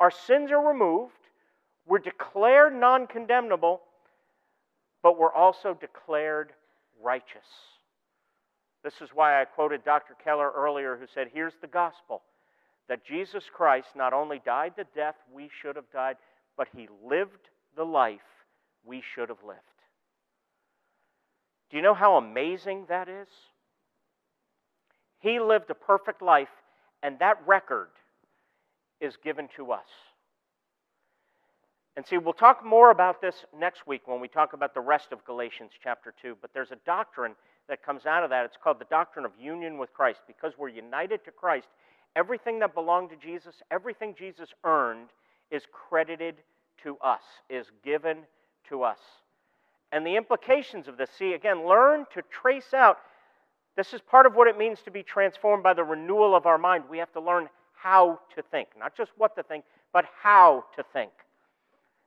Our 0.00 0.10
sins 0.10 0.50
are 0.50 0.66
removed, 0.66 1.12
we're 1.86 1.98
declared 1.98 2.74
non 2.74 3.06
condemnable, 3.06 3.80
but 5.02 5.18
we're 5.18 5.32
also 5.32 5.74
declared 5.74 6.52
righteous. 7.02 7.46
This 8.82 8.94
is 9.00 9.10
why 9.14 9.40
I 9.40 9.44
quoted 9.44 9.84
Dr. 9.84 10.14
Keller 10.22 10.50
earlier, 10.50 10.96
who 10.96 11.06
said, 11.14 11.28
Here's 11.32 11.54
the 11.60 11.68
gospel 11.68 12.22
that 12.88 13.04
Jesus 13.04 13.44
Christ 13.52 13.88
not 13.94 14.12
only 14.12 14.40
died 14.44 14.74
the 14.76 14.86
death 14.94 15.14
we 15.32 15.48
should 15.60 15.76
have 15.76 15.90
died, 15.92 16.16
but 16.56 16.68
he 16.76 16.88
lived 17.04 17.48
the 17.76 17.84
life 17.84 18.20
we 18.84 19.02
should 19.14 19.28
have 19.28 19.42
lived. 19.46 19.60
Do 21.72 21.78
you 21.78 21.82
know 21.82 21.94
how 21.94 22.16
amazing 22.16 22.84
that 22.90 23.08
is? 23.08 23.28
He 25.20 25.40
lived 25.40 25.70
a 25.70 25.74
perfect 25.74 26.20
life, 26.20 26.50
and 27.02 27.18
that 27.20 27.38
record 27.46 27.88
is 29.00 29.16
given 29.24 29.48
to 29.56 29.72
us. 29.72 29.86
And 31.96 32.06
see, 32.06 32.18
we'll 32.18 32.34
talk 32.34 32.62
more 32.64 32.90
about 32.90 33.22
this 33.22 33.46
next 33.58 33.86
week 33.86 34.02
when 34.04 34.20
we 34.20 34.28
talk 34.28 34.52
about 34.52 34.74
the 34.74 34.80
rest 34.80 35.12
of 35.12 35.24
Galatians 35.24 35.70
chapter 35.82 36.12
2. 36.20 36.36
But 36.42 36.50
there's 36.52 36.72
a 36.72 36.78
doctrine 36.84 37.34
that 37.70 37.82
comes 37.82 38.04
out 38.04 38.22
of 38.22 38.28
that. 38.30 38.44
It's 38.44 38.56
called 38.62 38.78
the 38.78 38.86
doctrine 38.86 39.24
of 39.24 39.32
union 39.40 39.78
with 39.78 39.94
Christ. 39.94 40.20
Because 40.26 40.52
we're 40.58 40.68
united 40.68 41.24
to 41.24 41.30
Christ, 41.30 41.68
everything 42.16 42.58
that 42.58 42.74
belonged 42.74 43.10
to 43.10 43.16
Jesus, 43.16 43.56
everything 43.70 44.14
Jesus 44.18 44.50
earned, 44.64 45.08
is 45.50 45.62
credited 45.72 46.36
to 46.82 46.98
us, 46.98 47.22
is 47.48 47.66
given 47.82 48.18
to 48.68 48.82
us. 48.82 48.98
And 49.92 50.06
the 50.06 50.16
implications 50.16 50.88
of 50.88 50.96
this, 50.96 51.10
see, 51.18 51.34
again, 51.34 51.68
learn 51.68 52.06
to 52.14 52.22
trace 52.30 52.72
out. 52.74 52.96
This 53.76 53.92
is 53.92 54.00
part 54.00 54.26
of 54.26 54.34
what 54.34 54.48
it 54.48 54.56
means 54.56 54.80
to 54.84 54.90
be 54.90 55.02
transformed 55.02 55.62
by 55.62 55.74
the 55.74 55.84
renewal 55.84 56.34
of 56.34 56.46
our 56.46 56.58
mind. 56.58 56.84
We 56.90 56.98
have 56.98 57.12
to 57.12 57.20
learn 57.20 57.48
how 57.74 58.18
to 58.34 58.42
think, 58.42 58.68
not 58.78 58.96
just 58.96 59.10
what 59.18 59.36
to 59.36 59.42
think, 59.42 59.64
but 59.92 60.06
how 60.22 60.64
to 60.76 60.84
think. 60.92 61.12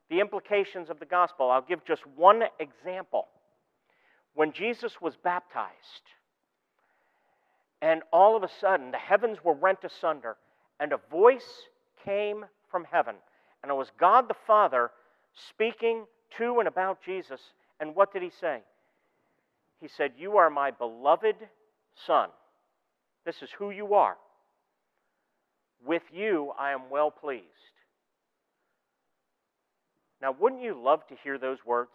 The 0.09 0.19
implications 0.19 0.89
of 0.89 0.99
the 0.99 1.05
gospel. 1.05 1.51
I'll 1.51 1.61
give 1.61 1.85
just 1.85 2.05
one 2.15 2.43
example 2.59 3.27
when 4.33 4.51
Jesus 4.51 4.99
was 5.01 5.15
baptized, 5.15 5.71
and 7.81 8.01
all 8.11 8.35
of 8.35 8.43
a 8.43 8.49
sudden 8.59 8.91
the 8.91 8.97
heavens 8.97 9.37
were 9.43 9.53
rent 9.53 9.79
asunder, 9.83 10.37
and 10.79 10.91
a 10.91 10.99
voice 11.09 11.67
came 12.03 12.45
from 12.69 12.85
heaven. 12.91 13.15
And 13.63 13.71
it 13.71 13.75
was 13.75 13.91
God 13.99 14.27
the 14.27 14.35
Father 14.45 14.91
speaking 15.49 16.05
to 16.37 16.59
and 16.59 16.67
about 16.67 16.99
Jesus. 17.03 17.41
And 17.79 17.95
what 17.95 18.13
did 18.13 18.21
he 18.21 18.31
say? 18.39 18.59
He 19.81 19.88
said, 19.88 20.11
You 20.17 20.38
are 20.38 20.49
my 20.49 20.71
beloved 20.71 21.35
Son. 22.07 22.29
This 23.25 23.41
is 23.41 23.49
who 23.57 23.71
you 23.71 23.93
are. 23.93 24.15
With 25.85 26.03
you 26.11 26.51
I 26.57 26.71
am 26.71 26.89
well 26.89 27.11
pleased. 27.11 27.43
Now, 30.21 30.35
wouldn't 30.39 30.63
you 30.63 30.79
love 30.81 31.05
to 31.07 31.15
hear 31.23 31.38
those 31.38 31.59
words? 31.65 31.91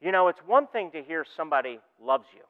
You 0.00 0.12
know, 0.12 0.28
it's 0.28 0.40
one 0.46 0.66
thing 0.66 0.90
to 0.92 1.02
hear 1.02 1.24
somebody 1.36 1.80
loves 2.00 2.26
you, 2.34 2.42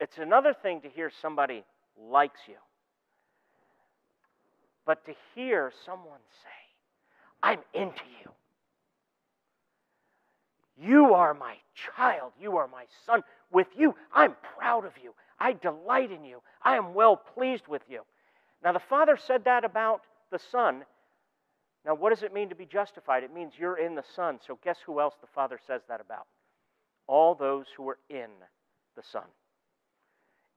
it's 0.00 0.18
another 0.18 0.54
thing 0.54 0.80
to 0.82 0.88
hear 0.88 1.10
somebody 1.22 1.64
likes 1.98 2.40
you. 2.46 2.56
But 4.84 5.04
to 5.06 5.12
hear 5.34 5.72
someone 5.84 6.20
say, 6.44 6.48
I'm 7.42 7.58
into 7.74 8.04
you. 8.22 8.30
You 10.76 11.14
are 11.14 11.34
my 11.34 11.56
child. 11.74 12.32
You 12.40 12.56
are 12.58 12.68
my 12.68 12.84
son. 13.06 13.22
With 13.50 13.68
you, 13.76 13.94
I'm 14.12 14.34
proud 14.58 14.84
of 14.84 14.92
you. 15.02 15.14
I 15.38 15.52
delight 15.52 16.10
in 16.10 16.24
you. 16.24 16.42
I 16.62 16.76
am 16.76 16.94
well 16.94 17.16
pleased 17.16 17.68
with 17.68 17.82
you. 17.88 18.02
Now, 18.62 18.72
the 18.72 18.80
Father 18.80 19.16
said 19.16 19.44
that 19.44 19.64
about 19.64 20.02
the 20.30 20.38
Son. 20.38 20.84
Now, 21.84 21.94
what 21.94 22.10
does 22.10 22.22
it 22.22 22.34
mean 22.34 22.48
to 22.48 22.54
be 22.54 22.66
justified? 22.66 23.22
It 23.22 23.32
means 23.32 23.52
you're 23.58 23.78
in 23.78 23.94
the 23.94 24.04
Son. 24.14 24.38
So, 24.46 24.58
guess 24.64 24.78
who 24.84 25.00
else 25.00 25.14
the 25.20 25.28
Father 25.28 25.60
says 25.66 25.82
that 25.88 26.00
about? 26.00 26.26
all 27.06 27.34
those 27.34 27.66
who 27.76 27.88
are 27.88 27.98
in 28.08 28.30
the 28.96 29.02
Son. 29.02 29.24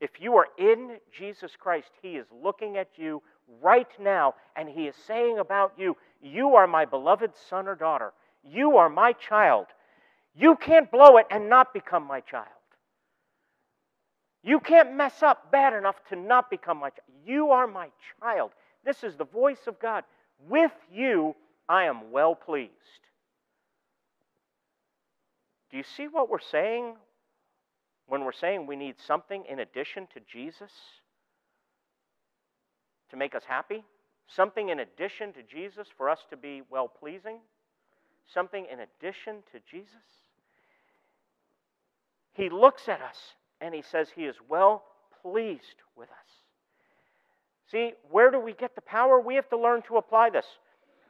If 0.01 0.11
you 0.19 0.35
are 0.35 0.47
in 0.57 0.97
Jesus 1.11 1.51
Christ, 1.59 1.89
He 2.01 2.11
is 2.11 2.25
looking 2.31 2.77
at 2.77 2.89
you 2.95 3.21
right 3.61 3.89
now 3.99 4.35
and 4.55 4.69
He 4.69 4.87
is 4.87 4.95
saying 5.07 5.39
about 5.39 5.73
you, 5.77 5.97
You 6.21 6.55
are 6.55 6.67
my 6.67 6.85
beloved 6.85 7.31
son 7.49 7.67
or 7.67 7.75
daughter. 7.75 8.13
You 8.43 8.77
are 8.77 8.89
my 8.89 9.13
child. 9.13 9.67
You 10.39 10.55
can't 10.55 10.89
blow 10.89 11.17
it 11.17 11.25
and 11.29 11.49
not 11.49 11.73
become 11.73 12.07
my 12.07 12.21
child. 12.21 12.47
You 14.41 14.61
can't 14.61 14.95
mess 14.95 15.21
up 15.21 15.51
bad 15.51 15.73
enough 15.73 15.97
to 16.09 16.15
not 16.15 16.49
become 16.49 16.77
my 16.77 16.91
child. 16.91 17.09
You 17.25 17.49
are 17.49 17.67
my 17.67 17.89
child. 18.21 18.51
This 18.85 19.03
is 19.03 19.17
the 19.17 19.25
voice 19.25 19.67
of 19.67 19.77
God. 19.81 20.05
With 20.47 20.71
you, 20.89 21.35
I 21.67 21.83
am 21.83 22.11
well 22.11 22.35
pleased. 22.35 22.71
Do 25.69 25.75
you 25.75 25.83
see 25.83 26.07
what 26.07 26.29
we're 26.29 26.39
saying 26.39 26.95
when 28.07 28.23
we're 28.23 28.31
saying 28.31 28.65
we 28.65 28.77
need 28.77 28.95
something 29.05 29.43
in 29.49 29.59
addition 29.59 30.07
to 30.13 30.21
Jesus 30.31 30.71
to 33.09 33.17
make 33.17 33.35
us 33.35 33.43
happy? 33.45 33.83
Something 34.27 34.69
in 34.69 34.79
addition 34.79 35.33
to 35.33 35.43
Jesus 35.43 35.87
for 35.97 36.09
us 36.09 36.19
to 36.29 36.37
be 36.37 36.61
well 36.69 36.87
pleasing? 36.87 37.39
Something 38.33 38.67
in 38.71 38.79
addition 38.79 39.43
to 39.51 39.59
Jesus? 39.69 40.18
He 42.39 42.49
looks 42.49 42.87
at 42.87 43.01
us 43.01 43.17
and 43.59 43.75
he 43.75 43.81
says 43.81 44.07
he 44.09 44.23
is 44.23 44.37
well 44.47 44.85
pleased 45.21 45.83
with 45.97 46.07
us. 46.09 46.15
See, 47.69 47.91
where 48.09 48.31
do 48.31 48.39
we 48.39 48.53
get 48.53 48.75
the 48.75 48.81
power? 48.81 49.19
We 49.19 49.35
have 49.35 49.49
to 49.49 49.57
learn 49.57 49.81
to 49.83 49.97
apply 49.97 50.29
this. 50.29 50.45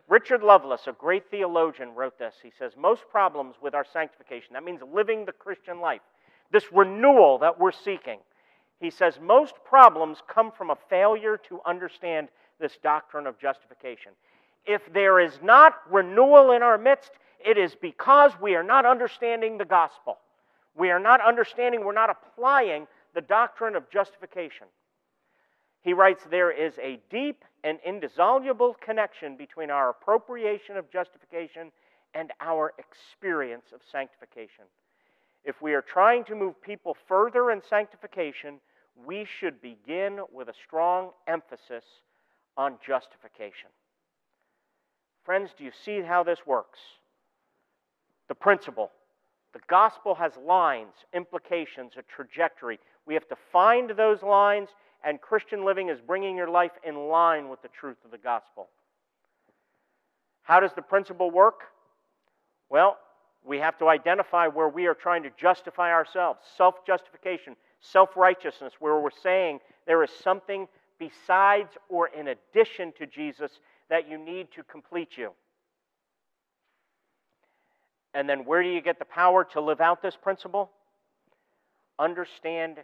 Richard 0.07 0.41
Lovelace, 0.41 0.87
a 0.87 0.91
great 0.91 1.29
theologian, 1.29 1.93
wrote 1.93 2.17
this. 2.17 2.33
He 2.41 2.51
says, 2.57 2.71
Most 2.75 3.03
problems 3.11 3.57
with 3.61 3.75
our 3.75 3.85
sanctification, 3.93 4.53
that 4.53 4.63
means 4.63 4.81
living 4.91 5.23
the 5.23 5.31
Christian 5.31 5.79
life, 5.79 6.01
this 6.51 6.65
renewal 6.73 7.37
that 7.37 7.59
we're 7.59 7.71
seeking, 7.71 8.17
he 8.79 8.89
says, 8.89 9.19
most 9.21 9.53
problems 9.63 10.19
come 10.27 10.51
from 10.51 10.69
a 10.71 10.77
failure 10.89 11.37
to 11.49 11.59
understand 11.65 12.29
this 12.59 12.77
doctrine 12.81 13.27
of 13.27 13.37
justification. 13.37 14.13
If 14.65 14.81
there 14.93 15.19
is 15.19 15.33
not 15.43 15.75
renewal 15.91 16.53
in 16.53 16.63
our 16.63 16.77
midst, 16.77 17.11
it 17.45 17.57
is 17.57 17.75
because 17.75 18.31
we 18.41 18.55
are 18.55 18.63
not 18.63 18.85
understanding 18.85 19.57
the 19.57 19.65
gospel. 19.65 20.17
We 20.79 20.91
are 20.91 20.99
not 20.99 21.19
understanding, 21.19 21.83
we're 21.83 21.91
not 21.91 22.09
applying 22.09 22.87
the 23.13 23.19
doctrine 23.19 23.75
of 23.75 23.89
justification. 23.89 24.67
He 25.81 25.91
writes, 25.91 26.23
There 26.31 26.51
is 26.51 26.73
a 26.79 27.01
deep 27.11 27.43
and 27.65 27.79
indissoluble 27.85 28.77
connection 28.79 29.35
between 29.35 29.71
our 29.71 29.89
appropriation 29.89 30.77
of 30.77 30.89
justification 30.89 31.73
and 32.13 32.31
our 32.39 32.73
experience 32.79 33.65
of 33.73 33.81
sanctification. 33.91 34.63
If 35.43 35.61
we 35.61 35.73
are 35.73 35.81
trying 35.81 36.23
to 36.25 36.35
move 36.35 36.61
people 36.61 36.95
further 37.09 37.51
in 37.51 37.61
sanctification, 37.69 38.61
we 39.05 39.25
should 39.25 39.61
begin 39.61 40.19
with 40.31 40.47
a 40.47 40.53
strong 40.65 41.09
emphasis 41.27 41.83
on 42.55 42.75
justification. 42.85 43.69
Friends, 45.25 45.49
do 45.57 45.65
you 45.65 45.71
see 45.83 46.01
how 46.01 46.23
this 46.23 46.39
works? 46.45 46.79
The 48.29 48.35
principle. 48.35 48.91
The 49.53 49.59
gospel 49.67 50.15
has 50.15 50.33
lines, 50.45 50.93
implications, 51.13 51.93
a 51.97 52.03
trajectory. 52.03 52.79
We 53.05 53.15
have 53.15 53.27
to 53.29 53.37
find 53.51 53.89
those 53.91 54.21
lines 54.21 54.69
and 55.03 55.21
Christian 55.21 55.65
living 55.65 55.89
is 55.89 55.99
bringing 56.05 56.35
your 56.35 56.49
life 56.49 56.73
in 56.83 56.95
line 57.07 57.49
with 57.49 57.61
the 57.61 57.69
truth 57.69 57.97
of 58.03 58.11
the 58.11 58.17
gospel. 58.17 58.67
How 60.43 60.59
does 60.59 60.73
the 60.73 60.81
principle 60.81 61.31
work? 61.31 61.61
Well, 62.69 62.97
we 63.45 63.59
have 63.59 63.77
to 63.79 63.87
identify 63.87 64.47
where 64.47 64.67
we 64.67 64.87
are 64.87 64.93
trying 64.93 65.23
to 65.23 65.29
justify 65.39 65.91
ourselves 65.91 66.39
self 66.57 66.85
justification, 66.85 67.55
self 67.79 68.17
righteousness, 68.17 68.73
where 68.79 68.99
we're 68.99 69.09
saying 69.23 69.59
there 69.87 70.03
is 70.03 70.09
something 70.23 70.67
besides 70.99 71.69
or 71.87 72.07
in 72.07 72.27
addition 72.27 72.91
to 72.99 73.05
Jesus 73.05 73.59
that 73.89 74.09
you 74.09 74.17
need 74.17 74.51
to 74.51 74.63
complete 74.63 75.17
you. 75.17 75.31
And 78.13 78.27
then 78.27 78.45
where 78.45 78.63
do 78.63 78.69
you 78.69 78.81
get 78.81 78.99
the 78.99 79.05
power 79.05 79.45
to 79.53 79.61
live 79.61 79.81
out 79.81 80.01
this 80.01 80.15
principle? 80.15 80.71
understand 81.99 82.77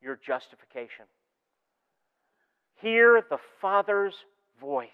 your 0.00 0.18
justification. 0.24 1.04
Hear 2.76 3.22
the 3.28 3.38
Father's 3.60 4.14
voice 4.58 4.88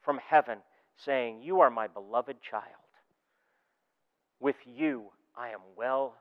from 0.00 0.18
heaven 0.26 0.58
saying, 1.04 1.42
You 1.42 1.60
are 1.60 1.70
my 1.70 1.86
beloved 1.86 2.38
child. 2.42 2.64
With 4.40 4.56
you 4.66 5.04
I 5.36 5.50
am 5.50 5.60
well 5.76 6.14